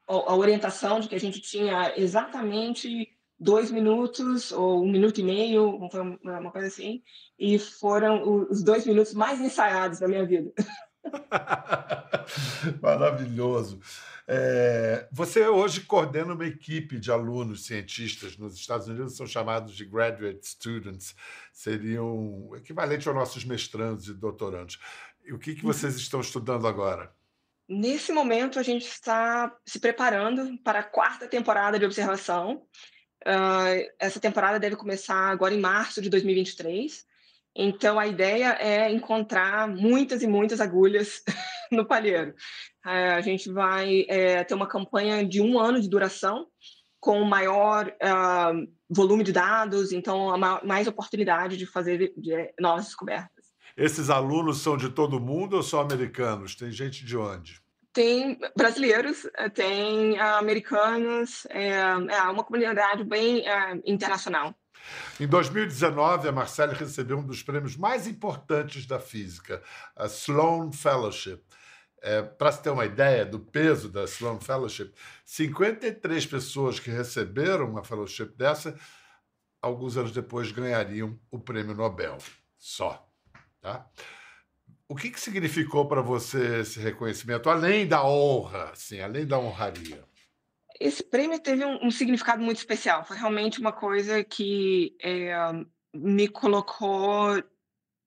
a 0.08 0.36
orientação 0.36 1.02
de 1.02 1.10
que 1.10 1.16
a 1.16 1.20
gente 1.20 1.42
tinha 1.42 1.94
exatamente 1.98 3.14
dois 3.38 3.70
minutos 3.70 4.54
ou 4.54 4.82
um 4.82 4.90
minuto 4.90 5.20
e 5.20 5.24
meio, 5.24 5.76
uma 6.24 6.52
coisa 6.52 6.68
assim, 6.68 7.04
e 7.38 7.60
foram 7.60 8.48
os 8.50 8.64
dois 8.64 8.88
minutos 8.88 9.14
mais 9.14 9.42
ensaiados 9.42 10.00
da 10.00 10.08
minha 10.08 10.26
vida. 10.26 10.54
Maravilhoso. 12.82 13.82
É, 14.28 15.08
você 15.12 15.48
hoje 15.48 15.82
coordena 15.82 16.34
uma 16.34 16.46
equipe 16.46 16.98
de 16.98 17.12
alunos 17.12 17.66
cientistas 17.66 18.38
nos 18.38 18.56
Estados 18.56 18.88
Unidos, 18.88 19.18
são 19.18 19.28
chamados 19.28 19.76
de 19.76 19.86
graduate 19.86 20.48
students, 20.48 21.16
seriam 21.52 22.50
equivalente 22.56 23.08
aos 23.08 23.18
nossos 23.18 23.44
mestrandos 23.44 24.08
e 24.08 24.14
doutorandos. 24.14 24.80
E 25.26 25.34
o 25.34 25.40
que, 25.40 25.56
que 25.56 25.64
vocês 25.64 25.96
estão 25.96 26.22
estudando 26.22 26.68
agora? 26.68 27.14
Nesse 27.68 28.12
momento, 28.12 28.60
a 28.60 28.64
gente 28.64 28.86
está 28.86 29.54
se 29.66 29.80
preparando 29.80 30.58
para 30.60 30.80
a 30.80 30.84
quarta 30.84 31.28
temporada 31.28 31.80
de 31.80 31.86
observação. 31.86 32.66
Uh, 33.26 33.90
essa 33.98 34.20
temporada 34.20 34.60
deve 34.60 34.76
começar 34.76 35.30
agora 35.30 35.54
em 35.54 35.60
março 35.60 36.02
de 36.02 36.10
2023. 36.10 37.06
Então, 37.56 38.00
a 38.00 38.08
ideia 38.08 38.58
é 38.60 38.92
encontrar 38.92 39.68
muitas 39.68 40.22
e 40.22 40.28
muitas 40.28 40.60
agulhas 40.60 41.24
no 41.78 41.86
palheiro. 41.86 42.34
É, 42.86 43.14
a 43.14 43.22
gente 43.22 43.52
vai 43.52 44.06
é, 44.08 44.44
ter 44.44 44.54
uma 44.54 44.68
campanha 44.68 45.26
de 45.26 45.42
um 45.42 45.60
ano 45.60 45.82
de 45.82 45.90
duração, 45.90 46.48
com 47.00 47.22
maior 47.26 47.88
uh, 47.88 48.68
volume 48.90 49.26
de 49.26 49.34
dados, 49.34 49.92
então 49.92 50.38
mais 50.64 50.88
oportunidade 50.88 51.58
de 51.58 51.66
fazer 51.66 52.14
de 52.16 52.54
novas 52.58 52.86
descobertas. 52.86 53.48
Esses 53.76 54.10
alunos 54.10 54.60
são 54.60 54.78
de 54.78 54.88
todo 54.88 55.20
mundo 55.20 55.58
ou 55.58 55.64
só 55.64 55.82
americanos? 55.82 56.56
Tem 56.56 56.72
gente 56.72 57.04
de 57.04 57.18
onde? 57.18 57.62
Tem 57.92 58.40
brasileiros, 58.56 59.28
eh, 59.36 59.50
tem 59.50 60.18
americanos, 60.18 61.46
é, 61.50 61.72
é, 61.72 62.22
uma 62.30 62.44
comunidade 62.44 63.04
bem 63.04 63.44
internacional. 63.86 64.56
Em 65.20 65.28
2019, 65.28 66.28
a 66.28 66.32
Marcelle 66.32 66.74
recebeu 66.74 67.18
um 67.18 67.26
dos 67.26 67.44
prêmios 67.44 67.76
mais 67.76 68.08
importantes 68.08 68.86
da 68.86 69.00
física, 69.00 69.62
a 69.96 70.06
Sloan 70.06 70.72
Fellowship. 70.72 71.42
É, 72.04 72.22
Para 72.22 72.52
se 72.52 72.62
ter 72.62 72.70
uma 72.70 72.86
ideia 72.86 73.26
do 73.26 73.40
peso 73.40 73.88
da 73.88 74.04
Sloan 74.04 74.38
Fellowship, 74.38 74.92
53 75.26 76.26
pessoas 76.26 76.78
que 76.78 76.92
receberam 76.92 77.70
uma 77.70 77.84
fellowship 77.84 78.36
dessa, 78.36 78.78
alguns 79.62 79.96
anos 79.96 80.12
depois 80.12 80.52
ganhariam 80.52 81.18
o 81.32 81.40
prêmio 81.40 81.74
Nobel. 81.74 82.18
Só. 82.58 83.10
Tá? 83.62 83.90
O 84.90 84.96
que, 84.96 85.10
que 85.10 85.20
significou 85.20 85.88
para 85.88 86.02
você 86.02 86.60
esse 86.60 86.78
reconhecimento, 86.78 87.50
além 87.50 87.88
da 87.88 88.06
honra, 88.06 88.72
assim, 88.72 89.00
além 89.00 89.26
da 89.26 89.40
honraria? 89.40 90.04
Esse 90.78 91.02
prêmio 91.02 91.40
teve 91.40 91.64
um, 91.64 91.88
um 91.88 91.90
significado 91.90 92.44
muito 92.44 92.58
especial. 92.58 93.06
Foi 93.06 93.16
realmente 93.16 93.62
uma 93.62 93.72
coisa 93.72 94.22
que 94.26 94.96
é, 95.02 95.34
me 95.96 96.28
colocou 96.28 97.42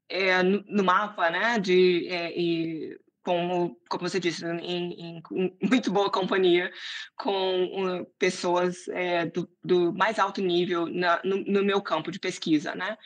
é, 0.09 0.43
no, 0.43 0.85
mapa, 0.85 1.31
né? 1.31 1.59
De, 1.59 2.07
é, 2.09 2.39
e 2.39 3.01
como, 3.27 3.77
como 3.89 4.09
você 4.09 4.21
disse, 4.21 4.47
em, 4.47 5.19
em 5.19 5.23
muito 5.61 5.91
boa 5.91 6.09
companhia 6.09 6.71
com 7.17 7.65
uh, 7.65 8.07
pessoas 8.21 8.87
é, 8.87 9.27
do, 9.27 9.51
do, 9.65 9.93
mais 9.93 10.21
alto 10.21 10.41
nível 10.41 10.87
na, 10.87 11.21
no, 11.25 11.39
no, 11.39 11.65
meu 11.65 11.83
campo 11.83 12.13
de 12.13 12.21
pesquisa, 12.21 12.73
né? 12.77 12.97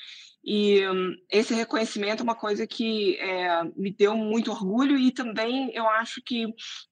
E 0.44 0.86
um, 0.86 1.14
esse 1.30 1.54
reconhecimento 1.54 2.20
é 2.20 2.22
uma 2.22 2.34
coisa 2.34 2.66
que 2.66 3.16
é, 3.16 3.64
me 3.74 3.90
deu 3.90 4.14
muito 4.14 4.50
orgulho 4.50 4.98
e 4.98 5.10
também 5.10 5.74
eu 5.74 5.88
acho 5.88 6.20
que 6.22 6.46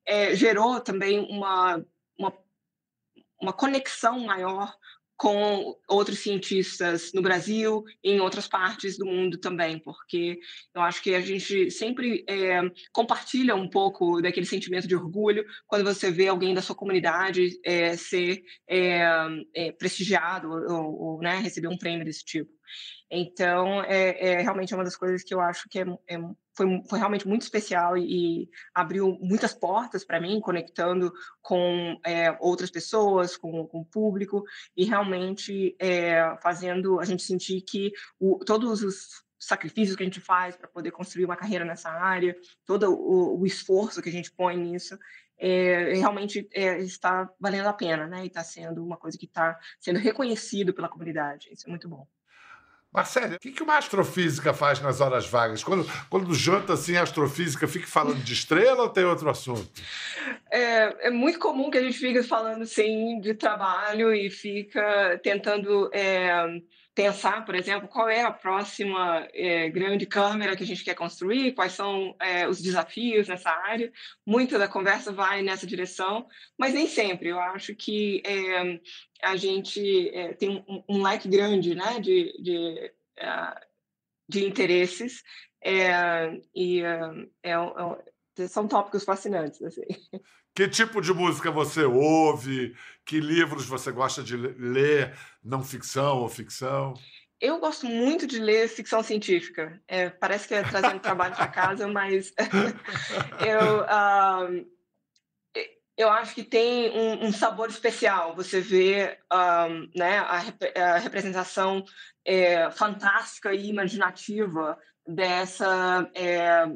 é, 0.06 0.34
gerou 0.34 0.80
também 0.80 1.18
uma, 1.18 1.84
uma, 2.18 2.32
uma 3.42 3.52
conexão 3.52 4.20
maior 4.20 4.74
com 5.18 5.76
outros 5.88 6.20
cientistas 6.20 7.12
no 7.12 7.20
Brasil 7.20 7.82
e 8.04 8.12
em 8.12 8.20
outras 8.20 8.46
partes 8.46 8.96
do 8.96 9.04
mundo 9.04 9.36
também, 9.36 9.76
porque 9.80 10.38
eu 10.72 10.80
acho 10.80 11.02
que 11.02 11.12
a 11.12 11.20
gente 11.20 11.72
sempre 11.72 12.24
é, 12.28 12.60
compartilha 12.92 13.56
um 13.56 13.68
pouco 13.68 14.22
daquele 14.22 14.46
sentimento 14.46 14.86
de 14.86 14.94
orgulho 14.94 15.44
quando 15.66 15.84
você 15.84 16.08
vê 16.08 16.28
alguém 16.28 16.54
da 16.54 16.62
sua 16.62 16.76
comunidade 16.76 17.58
é, 17.64 17.96
ser 17.96 18.44
é, 18.68 19.72
prestigiado 19.72 20.48
ou, 20.50 21.00
ou 21.00 21.20
né, 21.20 21.40
receber 21.40 21.66
um 21.66 21.76
prêmio 21.76 22.04
desse 22.04 22.24
tipo. 22.24 22.52
Então, 23.10 23.82
é, 23.84 24.34
é, 24.34 24.42
realmente 24.42 24.74
uma 24.74 24.84
das 24.84 24.96
coisas 24.96 25.24
que 25.24 25.34
eu 25.34 25.40
acho 25.40 25.68
que 25.68 25.80
é, 25.80 25.84
é 26.08 26.18
foi, 26.58 26.82
foi 26.88 26.98
realmente 26.98 27.26
muito 27.26 27.42
especial 27.42 27.96
e, 27.96 28.42
e 28.42 28.50
abriu 28.74 29.16
muitas 29.20 29.54
portas 29.54 30.04
para 30.04 30.20
mim, 30.20 30.40
conectando 30.40 31.12
com 31.40 31.96
é, 32.04 32.36
outras 32.40 32.68
pessoas, 32.68 33.36
com, 33.36 33.64
com, 33.68 33.80
o 33.80 33.84
público, 33.84 34.42
e 34.76 34.84
realmente 34.84 35.76
é, 35.78 36.36
fazendo 36.42 36.98
a 36.98 37.04
gente 37.04 37.22
sentir 37.22 37.62
que 37.62 37.92
o, 38.18 38.40
todos 38.44 38.82
os 38.82 39.24
sacrifícios 39.38 39.96
que 39.96 40.02
a 40.02 40.06
gente 40.06 40.20
faz 40.20 40.56
para 40.56 40.66
poder 40.66 40.90
construir 40.90 41.24
uma 41.24 41.36
carreira 41.36 41.64
nessa 41.64 41.90
área, 41.90 42.34
todo 42.66 42.90
o, 42.92 43.40
o 43.40 43.46
esforço 43.46 44.02
que 44.02 44.08
a 44.08 44.12
gente 44.12 44.32
põe 44.32 44.56
nisso, 44.56 44.98
é, 45.38 45.94
realmente 45.94 46.48
é, 46.52 46.80
está 46.80 47.30
valendo 47.38 47.68
a 47.68 47.72
pena, 47.72 48.08
né? 48.08 48.24
E 48.24 48.26
está 48.26 48.42
sendo 48.42 48.84
uma 48.84 48.96
coisa 48.96 49.16
que 49.16 49.26
está 49.26 49.56
sendo 49.78 50.00
reconhecido 50.00 50.74
pela 50.74 50.88
comunidade. 50.88 51.48
Isso 51.52 51.68
é 51.68 51.70
muito 51.70 51.88
bom. 51.88 52.04
Marcelo, 52.92 53.34
o 53.34 53.38
que 53.38 53.62
uma 53.62 53.76
astrofísica 53.76 54.54
faz 54.54 54.80
nas 54.80 55.00
horas 55.00 55.26
vagas? 55.26 55.62
Quando, 55.62 55.86
quando 56.08 56.34
janta 56.34 56.72
assim, 56.72 56.96
a 56.96 57.02
astrofísica 57.02 57.68
fica 57.68 57.86
falando 57.86 58.22
de 58.22 58.32
estrela 58.32 58.82
ou 58.82 58.88
tem 58.88 59.04
outro 59.04 59.28
assunto? 59.28 59.68
É, 60.50 61.08
é 61.08 61.10
muito 61.10 61.38
comum 61.38 61.70
que 61.70 61.76
a 61.76 61.82
gente 61.82 61.98
fique 61.98 62.22
falando 62.22 62.64
sim 62.64 63.20
de 63.20 63.34
trabalho 63.34 64.14
e 64.14 64.30
fica 64.30 65.20
tentando 65.22 65.90
é, 65.92 66.30
pensar, 66.98 67.44
por 67.44 67.54
exemplo, 67.54 67.86
qual 67.86 68.08
é 68.08 68.22
a 68.22 68.32
próxima 68.32 69.24
é, 69.32 69.68
grande 69.68 70.04
câmera 70.04 70.56
que 70.56 70.64
a 70.64 70.66
gente 70.66 70.82
quer 70.82 70.96
construir, 70.96 71.52
quais 71.52 71.72
são 71.72 72.16
é, 72.20 72.48
os 72.48 72.60
desafios 72.60 73.28
nessa 73.28 73.50
área. 73.50 73.92
Muita 74.26 74.58
da 74.58 74.66
conversa 74.66 75.12
vai 75.12 75.40
nessa 75.40 75.64
direção, 75.64 76.26
mas 76.58 76.74
nem 76.74 76.88
sempre. 76.88 77.28
Eu 77.28 77.38
acho 77.38 77.72
que 77.76 78.20
é, 78.26 78.80
a 79.22 79.36
gente 79.36 80.08
é, 80.08 80.32
tem 80.32 80.64
um, 80.68 80.82
um, 80.88 81.00
leque 81.00 81.28
grande 81.28 81.72
né, 81.72 82.00
de, 82.00 82.36
de, 82.42 82.92
de 84.28 84.44
interesses 84.44 85.22
é, 85.62 86.36
e 86.52 86.82
uh, 86.82 88.02
são 88.46 88.68
tópicos 88.68 89.04
fascinantes. 89.04 89.62
Assim. 89.62 89.82
Que 90.54 90.68
tipo 90.68 91.00
de 91.00 91.12
música 91.12 91.50
você 91.50 91.84
ouve? 91.84 92.76
Que 93.04 93.20
livros 93.20 93.66
você 93.66 93.90
gosta 93.90 94.22
de 94.22 94.36
ler? 94.36 95.16
Não 95.42 95.62
ficção 95.62 96.18
ou 96.18 96.28
ficção? 96.28 96.94
Eu 97.40 97.60
gosto 97.60 97.86
muito 97.86 98.26
de 98.26 98.38
ler 98.40 98.68
ficção 98.68 99.02
científica. 99.02 99.80
É, 99.86 100.10
parece 100.10 100.48
que 100.48 100.54
é 100.54 100.62
trazendo 100.62 100.98
trabalho 100.98 101.36
para 101.36 101.46
casa, 101.46 101.86
mas 101.86 102.32
eu, 103.46 103.82
uh, 103.84 104.66
eu 105.96 106.10
acho 106.10 106.34
que 106.34 106.42
tem 106.42 106.90
um, 106.90 107.26
um 107.26 107.32
sabor 107.32 107.68
especial. 107.68 108.34
Você 108.34 108.60
vê 108.60 109.18
um, 109.32 109.90
né, 109.96 110.18
a, 110.18 110.42
a 110.94 110.98
representação 110.98 111.84
é, 112.24 112.70
fantástica 112.72 113.54
e 113.54 113.68
imaginativa 113.68 114.76
dessa, 115.06 116.10
é, 116.14 116.66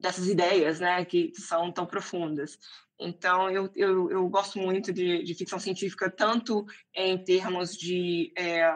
dessas 0.00 0.26
ideias 0.26 0.80
né, 0.80 1.04
que 1.04 1.32
são 1.36 1.70
tão 1.70 1.86
profundas. 1.86 2.58
Então, 2.98 3.48
eu, 3.50 3.70
eu, 3.74 4.10
eu 4.10 4.28
gosto 4.28 4.58
muito 4.58 4.92
de, 4.92 5.22
de, 5.22 5.34
ficção 5.34 5.58
científica, 5.58 6.10
tanto 6.10 6.66
em 6.94 7.16
termos 7.16 7.74
de 7.74 8.32
é, 8.36 8.70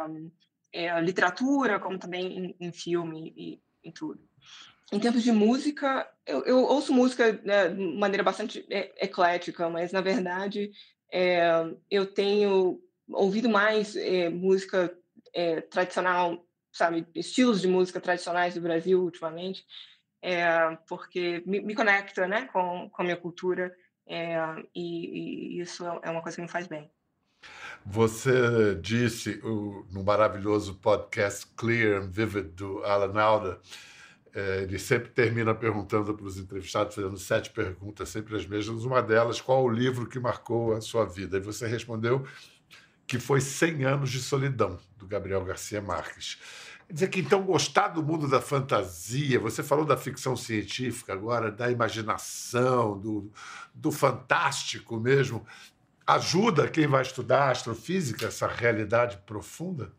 é, 0.73 1.01
literatura, 1.01 1.79
como 1.79 1.99
também 1.99 2.39
em, 2.39 2.67
em, 2.69 2.73
filme 2.73 3.35
e 3.37 3.61
em 3.87 3.93
tudo. 3.93 4.21
Em 4.91 4.99
termos 4.99 5.23
de 5.23 5.31
música, 5.31 6.09
eu, 6.27 6.43
eu 6.45 6.59
ouço 6.63 6.93
música 6.93 7.39
né, 7.45 7.69
de 7.69 7.99
maneira 7.99 8.23
bastante 8.23 8.65
é, 8.71 9.05
eclética, 9.05 9.69
mas, 9.69 9.93
na 9.93 10.01
verdade, 10.01 10.71
é, 11.13 11.47
eu 11.91 12.07
tenho 12.07 12.81
ouvido 13.09 13.49
mais 13.49 13.95
é, 13.95 14.31
música 14.31 14.97
é, 15.35 15.61
tradicional, 15.61 16.47
sabe, 16.73 17.07
estilos 17.15 17.61
de 17.61 17.69
música 17.69 18.01
tradicionais 18.01 18.55
do 18.55 18.61
Brasil 18.63 19.03
ultimamente, 19.03 19.67
porque 20.89 21.43
me, 21.47 21.61
me, 21.61 21.75
conecta 21.75 22.27
né, 22.27 22.49
com, 22.53 22.89
com 22.91 23.03
a 23.03 23.05
minha 23.05 23.17
cultura 23.17 23.75
é, 24.07 24.37
e, 24.75 25.59
e, 25.59 25.61
isso 25.61 25.85
é 26.03 26.11
uma 26.11 26.23
coisa 26.23 26.37
que 26.37 26.43
me 26.43 26.49
faz 26.49 26.67
bem. 26.67 26.91
Você 27.85 28.75
disse 28.77 29.41
no 29.43 30.03
maravilhoso 30.03 30.77
podcast 30.77 31.47
Clear 31.57 32.03
and 32.03 32.09
Vivid 32.09 32.49
do 32.51 32.83
Alan 32.85 33.21
Alda, 33.21 33.61
é, 34.35 34.63
ele 34.63 34.79
sempre 34.79 35.11
termina 35.11 35.55
perguntando 35.55 36.15
para 36.15 36.27
os 36.27 36.39
entrevistados, 36.39 36.95
fazendo 36.95 37.17
sete 37.19 37.51
perguntas, 37.51 38.09
sempre 38.09 38.35
as 38.35 38.47
mesmas. 38.47 38.85
Uma 38.85 39.01
delas, 39.03 39.41
qual 39.41 39.63
o 39.63 39.69
livro 39.69 40.09
que 40.09 40.19
marcou 40.19 40.75
a 40.75 40.81
sua 40.81 41.05
vida? 41.05 41.37
E 41.37 41.41
você 41.41 41.67
respondeu 41.67 42.27
que 43.07 43.19
foi 43.19 43.41
100 43.41 43.85
anos 43.85 44.11
de 44.11 44.21
solidão, 44.21 44.79
do 44.97 45.07
Gabriel 45.07 45.45
Garcia 45.45 45.81
Marques. 45.81 46.39
Dizer 46.90 47.09
que, 47.09 47.20
então, 47.20 47.42
gostar 47.42 47.88
do 47.88 48.03
mundo 48.03 48.29
da 48.29 48.40
fantasia, 48.40 49.40
você 49.40 49.62
falou 49.62 49.85
da 49.85 49.97
ficção 49.97 50.37
científica 50.37 51.12
agora, 51.12 51.51
da 51.51 51.70
imaginação, 51.70 52.99
do, 52.99 53.33
do 53.75 53.90
fantástico 53.90 54.97
mesmo, 54.99 55.47
ajuda 56.07 56.68
quem 56.68 56.87
vai 56.87 57.03
estudar 57.03 57.51
astrofísica, 57.51 58.27
essa 58.27 58.47
realidade 58.47 59.16
profunda? 59.27 59.92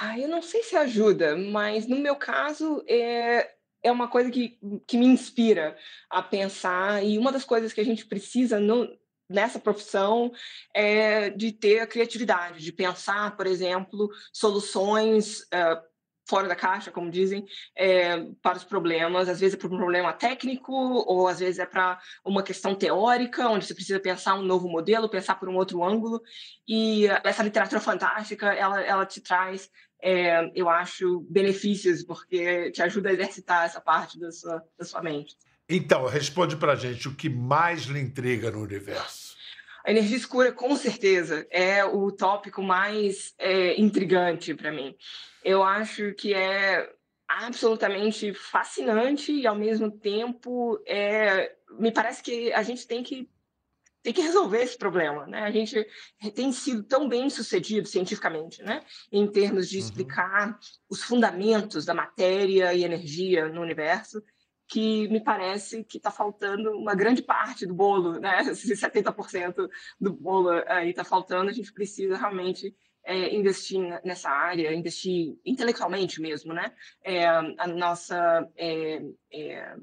Ah, 0.00 0.18
eu 0.18 0.28
não 0.28 0.42
sei 0.42 0.62
se 0.62 0.76
ajuda, 0.76 1.36
mas 1.36 1.86
no 1.86 1.96
meu 1.96 2.16
caso 2.16 2.84
é, 2.88 3.54
é 3.82 3.90
uma 3.90 4.08
coisa 4.08 4.30
que, 4.30 4.58
que 4.86 4.96
me 4.96 5.06
inspira 5.06 5.76
a 6.08 6.22
pensar, 6.22 7.04
e 7.04 7.18
uma 7.18 7.32
das 7.32 7.44
coisas 7.44 7.72
que 7.72 7.80
a 7.80 7.84
gente 7.84 8.06
precisa 8.06 8.60
no, 8.60 8.88
nessa 9.28 9.58
profissão 9.58 10.32
é 10.74 11.30
de 11.30 11.52
ter 11.52 11.80
a 11.80 11.86
criatividade, 11.86 12.62
de 12.62 12.72
pensar, 12.72 13.36
por 13.36 13.46
exemplo, 13.46 14.10
soluções. 14.32 15.40
Uh, 15.42 15.91
fora 16.32 16.48
da 16.48 16.56
caixa, 16.56 16.90
como 16.90 17.10
dizem, 17.10 17.44
é, 17.76 18.24
para 18.40 18.56
os 18.56 18.64
problemas. 18.64 19.28
Às 19.28 19.38
vezes 19.38 19.54
é 19.54 19.58
para 19.58 19.66
um 19.68 19.76
problema 19.76 20.14
técnico, 20.14 20.72
ou 20.72 21.28
às 21.28 21.40
vezes 21.40 21.58
é 21.58 21.66
para 21.66 21.98
uma 22.24 22.42
questão 22.42 22.74
teórica, 22.74 23.50
onde 23.50 23.66
você 23.66 23.74
precisa 23.74 24.00
pensar 24.00 24.36
um 24.36 24.42
novo 24.42 24.66
modelo, 24.66 25.10
pensar 25.10 25.34
por 25.34 25.46
um 25.46 25.56
outro 25.56 25.84
ângulo. 25.84 26.22
E 26.66 27.06
essa 27.22 27.42
literatura 27.42 27.82
fantástica, 27.82 28.46
ela, 28.46 28.80
ela 28.80 29.04
te 29.04 29.20
traz, 29.20 29.68
é, 30.02 30.50
eu 30.54 30.70
acho, 30.70 31.20
benefícios, 31.28 32.02
porque 32.02 32.70
te 32.70 32.80
ajuda 32.80 33.10
a 33.10 33.12
exercitar 33.12 33.66
essa 33.66 33.78
parte 33.80 34.18
da 34.18 34.32
sua, 34.32 34.62
da 34.78 34.86
sua 34.86 35.02
mente. 35.02 35.36
Então, 35.68 36.06
responde 36.06 36.56
para 36.56 36.74
gente 36.76 37.08
o 37.08 37.14
que 37.14 37.28
mais 37.28 37.82
lhe 37.82 38.00
intriga 38.00 38.50
no 38.50 38.62
universo. 38.62 39.31
A 39.84 39.90
energia 39.90 40.16
escura, 40.16 40.52
com 40.52 40.74
certeza, 40.76 41.46
é 41.50 41.84
o 41.84 42.10
tópico 42.12 42.62
mais 42.62 43.34
é, 43.38 43.80
intrigante 43.80 44.54
para 44.54 44.70
mim. 44.70 44.94
Eu 45.44 45.62
acho 45.62 46.14
que 46.14 46.32
é 46.32 46.88
absolutamente 47.28 48.32
fascinante 48.34 49.32
e, 49.32 49.46
ao 49.46 49.56
mesmo 49.56 49.90
tempo, 49.90 50.80
é, 50.86 51.54
me 51.78 51.90
parece 51.90 52.22
que 52.22 52.52
a 52.52 52.62
gente 52.62 52.86
tem 52.86 53.02
que 53.02 53.28
tem 54.02 54.12
que 54.12 54.20
resolver 54.20 54.60
esse 54.60 54.76
problema, 54.76 55.26
né? 55.26 55.42
A 55.44 55.50
gente 55.50 55.86
tem 56.34 56.50
sido 56.50 56.82
tão 56.82 57.08
bem 57.08 57.30
sucedido 57.30 57.86
cientificamente, 57.86 58.60
né? 58.62 58.84
Em 59.12 59.30
termos 59.30 59.68
de 59.68 59.78
uhum. 59.78 59.84
explicar 59.84 60.48
uhum. 60.48 60.54
os 60.90 61.02
fundamentos 61.02 61.84
da 61.84 61.94
matéria 61.94 62.74
e 62.74 62.82
energia 62.82 63.48
no 63.48 63.60
universo, 63.60 64.20
que 64.72 65.06
me 65.08 65.22
parece 65.22 65.84
que 65.84 65.98
está 65.98 66.10
faltando 66.10 66.70
uma 66.70 66.94
grande 66.94 67.20
parte 67.20 67.66
do 67.66 67.74
bolo, 67.74 68.18
né? 68.18 68.40
70% 68.56 69.68
do 70.00 70.14
bolo 70.14 70.48
aí 70.66 70.88
está 70.88 71.04
faltando. 71.04 71.50
A 71.50 71.52
gente 71.52 71.70
precisa 71.74 72.16
realmente 72.16 72.74
é, 73.04 73.36
investir 73.36 73.78
nessa 74.02 74.30
área, 74.30 74.72
investir 74.72 75.36
intelectualmente 75.44 76.22
mesmo, 76.22 76.54
né? 76.54 76.72
É, 77.04 77.26
a 77.26 77.66
nossa 77.66 78.48
é, 78.56 79.02
é, 79.30 79.76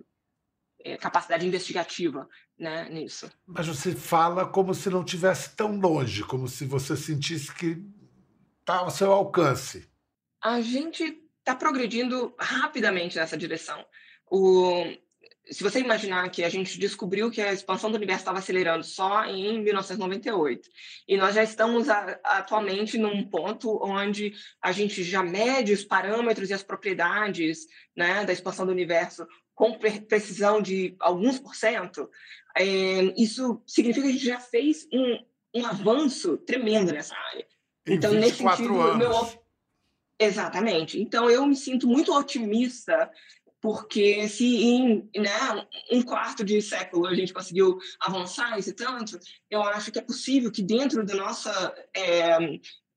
é 0.83 0.97
capacidade 0.97 1.45
investigativa 1.45 2.27
né, 2.57 2.89
nisso. 2.89 3.31
Mas 3.45 3.67
você 3.67 3.93
fala 3.93 4.47
como 4.47 4.73
se 4.73 4.89
não 4.89 5.05
tivesse 5.05 5.55
tão 5.55 5.79
longe, 5.79 6.23
como 6.23 6.47
se 6.47 6.65
você 6.65 6.97
sentisse 6.97 7.53
que 7.53 7.77
está 8.59 8.77
ao 8.77 8.89
seu 8.89 9.11
alcance. 9.11 9.87
A 10.41 10.61
gente 10.61 11.21
está 11.37 11.53
progredindo 11.53 12.33
rapidamente 12.39 13.17
nessa 13.17 13.37
direção. 13.37 13.85
O, 14.29 14.85
se 15.51 15.63
você 15.63 15.79
imaginar 15.79 16.29
que 16.29 16.43
a 16.43 16.49
gente 16.49 16.79
descobriu 16.79 17.31
que 17.31 17.41
a 17.41 17.51
expansão 17.51 17.89
do 17.89 17.97
universo 17.97 18.21
estava 18.21 18.39
acelerando 18.39 18.83
só 18.83 19.25
em 19.25 19.61
1998, 19.63 20.69
e 21.07 21.17
nós 21.17 21.35
já 21.35 21.43
estamos 21.43 21.89
a, 21.89 22.19
atualmente 22.23 22.97
num 22.97 23.23
ponto 23.27 23.79
onde 23.83 24.33
a 24.61 24.71
gente 24.71 25.03
já 25.03 25.23
mede 25.23 25.73
os 25.73 25.83
parâmetros 25.83 26.49
e 26.49 26.53
as 26.53 26.63
propriedades 26.63 27.65
né, 27.95 28.23
da 28.25 28.33
expansão 28.33 28.65
do 28.65 28.71
universo 28.71 29.27
com 29.55 29.77
precisão 30.07 30.61
de 30.61 30.95
alguns 31.01 31.37
por 31.37 31.53
cento, 31.53 32.09
é, 32.57 33.13
isso 33.17 33.61
significa 33.67 34.05
que 34.05 34.11
a 34.11 34.13
gente 34.13 34.25
já 34.25 34.39
fez 34.39 34.87
um, 34.93 35.19
um 35.53 35.65
avanço 35.65 36.37
tremendo 36.37 36.93
nessa 36.93 37.13
área. 37.15 37.45
Em 37.85 37.95
então, 37.95 38.13
nesse 38.13 38.37
sentido, 38.37 38.79
anos. 38.79 38.97
meu 38.97 39.39
Exatamente. 40.21 41.01
Então, 41.01 41.29
eu 41.29 41.45
me 41.45 41.55
sinto 41.55 41.87
muito 41.87 42.13
otimista 42.13 43.09
porque 43.61 44.27
se 44.27 44.63
em 44.63 45.09
né, 45.15 45.67
um 45.91 46.01
quarto 46.01 46.43
de 46.43 46.61
século 46.61 47.05
a 47.05 47.13
gente 47.13 47.33
conseguiu 47.33 47.77
avançar 47.99 48.57
esse 48.57 48.73
tanto, 48.73 49.19
eu 49.49 49.61
acho 49.61 49.91
que 49.91 49.99
é 49.99 50.01
possível 50.01 50.51
que 50.51 50.61
dentro 50.61 51.05
da 51.05 51.15
nossa 51.15 51.75
é, 51.95 52.37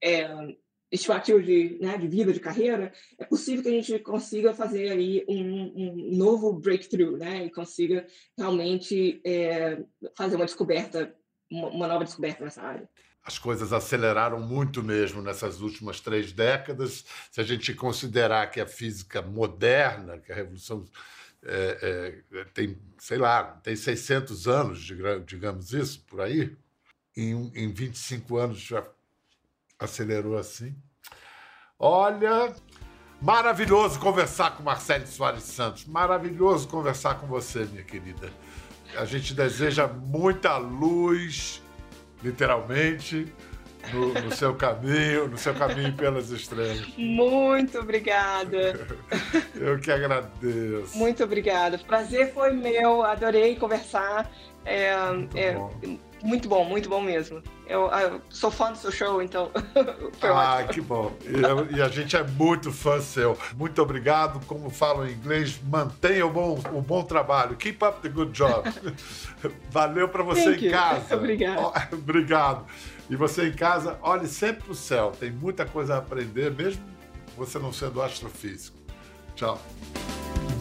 é, 0.03 0.57
estimativa 0.91 1.43
de, 1.43 1.79
né, 1.81 1.97
de 1.97 2.07
vida, 2.07 2.33
de 2.33 2.41
carreira, 2.41 2.93
é 3.19 3.25
possível 3.25 3.63
que 3.63 3.69
a 3.69 3.73
gente 3.73 3.99
consiga 4.01 4.55
fazer 4.55 4.93
aí 4.93 5.25
um, 5.29 5.73
um 5.75 6.17
novo 6.17 6.53
breakthrough, 6.53 7.17
né, 7.17 7.47
e 7.47 7.51
consiga 7.51 8.07
realmente 8.39 9.21
é, 9.25 9.83
fazer 10.17 10.37
uma 10.37 10.45
descoberta, 10.45 11.15
uma, 11.51 11.69
uma 11.69 11.89
nova 11.89 12.05
descoberta 12.05 12.45
nessa 12.45 12.63
área 12.63 12.89
as 13.25 13.39
coisas 13.39 13.73
aceleraram 13.73 14.41
muito 14.41 14.83
mesmo 14.83 15.23
nessas 15.23 15.61
últimas 15.61 16.01
três 16.01 16.33
décadas. 16.33 17.05
Se 17.31 17.41
a 17.41 17.45
gente 17.45 17.73
considerar 17.73 18.51
que 18.51 18.61
a 18.61 18.67
física 18.67 19.23
moderna, 19.23 20.19
que 20.19 20.33
a 20.33 20.35
revolução 20.35 20.85
é, 21.45 22.23
é, 22.33 22.45
tem, 22.53 22.79
sei 22.99 23.19
lá, 23.19 23.45
tem 23.45 23.77
600 23.77 24.49
anos, 24.49 24.81
digamos 25.25 25.73
isso, 25.73 26.05
por 26.09 26.21
aí, 26.21 26.57
em, 27.17 27.51
em 27.55 27.73
25 27.73 28.37
anos 28.37 28.59
já 28.59 28.85
acelerou 29.79 30.37
assim. 30.37 30.75
Olha, 31.79 32.55
maravilhoso 33.21 34.01
conversar 34.01 34.57
com 34.57 34.65
Marcelo 34.65 35.07
Soares 35.07 35.45
Santos, 35.45 35.85
maravilhoso 35.85 36.67
conversar 36.67 37.21
com 37.21 37.27
você, 37.29 37.65
minha 37.67 37.85
querida. 37.85 38.33
A 38.97 39.05
gente 39.05 39.33
deseja 39.33 39.87
muita 39.87 40.57
luz 40.57 41.62
literalmente, 42.23 43.33
no, 43.93 44.15
no, 44.15 44.35
seu 44.35 44.55
caminho, 44.55 45.29
no 45.29 45.39
seu 45.39 45.55
caminho 45.55 45.93
pelas 45.95 46.31
estrelas. 46.31 46.87
Muito 46.97 47.79
obrigada. 47.79 48.87
Eu 49.57 49.79
que 49.79 49.91
agradeço. 49.91 50.97
Muito 50.97 51.25
obrigada. 51.25 51.79
Prazer 51.79 52.33
foi 52.33 52.53
meu, 52.53 53.03
adorei 53.03 53.57
conversar. 53.57 54.31
É, 54.65 54.95
muito, 55.11 55.37
é, 55.37 55.55
bom. 55.55 55.99
Muito 56.23 56.49
bom, 56.49 56.65
muito 56.65 56.89
bom 56.89 57.01
mesmo. 57.01 57.43
Eu, 57.67 57.91
eu, 57.91 58.21
sou 58.31 58.51
fã 58.51 58.73
do 58.73 58.79
seu 58.79 58.93
show, 58.93 59.21
então. 59.21 59.51
ah, 60.23 60.59
ótimo. 60.59 60.73
que 60.73 60.81
bom. 60.81 61.13
E, 61.23 61.77
e, 61.77 61.83
a 61.83 61.89
gente 61.89 62.17
é 62.17 62.23
muito 62.23 62.71
fã 62.71 63.01
seu. 63.01 63.37
Muito 63.57 63.83
obrigado. 63.83 64.45
Como 64.47 64.71
falo 64.71 65.07
em 65.07 65.13
inglês, 65.13 65.61
mantenha 65.65 66.27
o 66.27 66.31
bom, 66.31 66.61
o 66.73 66.81
bom 66.81 67.03
trabalho. 67.03 67.57
Keep 67.57 67.85
up 67.85 68.01
the 68.01 68.09
good 68.09 68.33
job. 68.33 68.69
Valeu 69.71 70.09
para 70.09 70.23
você 70.23 70.45
Thank 70.45 70.65
em 70.65 70.67
you. 70.67 70.73
casa. 70.73 71.17
Obrigado. 71.17 71.73
obrigado. 71.93 72.67
E 73.11 73.17
você 73.17 73.49
em 73.49 73.53
casa, 73.53 73.99
olhe 74.03 74.27
sempre 74.27 74.63
para 74.63 74.73
o 74.73 74.77
céu. 74.77 75.13
Tem 75.19 75.31
muita 75.31 75.67
coisa 75.67 75.95
a 75.95 75.99
aprender, 75.99 76.51
mesmo 76.53 76.83
você 77.37 77.59
não 77.59 77.73
sendo 77.73 78.01
astrofísico. 78.01 78.77
Tchau. 79.35 79.61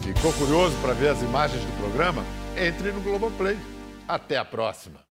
Ficou 0.02 0.32
curioso 0.32 0.74
para 0.82 0.92
ver 0.94 1.08
as 1.08 1.22
imagens 1.22 1.62
do 1.64 1.72
programa? 1.78 2.24
Entre 2.56 2.90
no 2.90 3.00
Globoplay. 3.00 3.56
Até 4.08 4.36
a 4.36 4.44
próxima. 4.44 5.02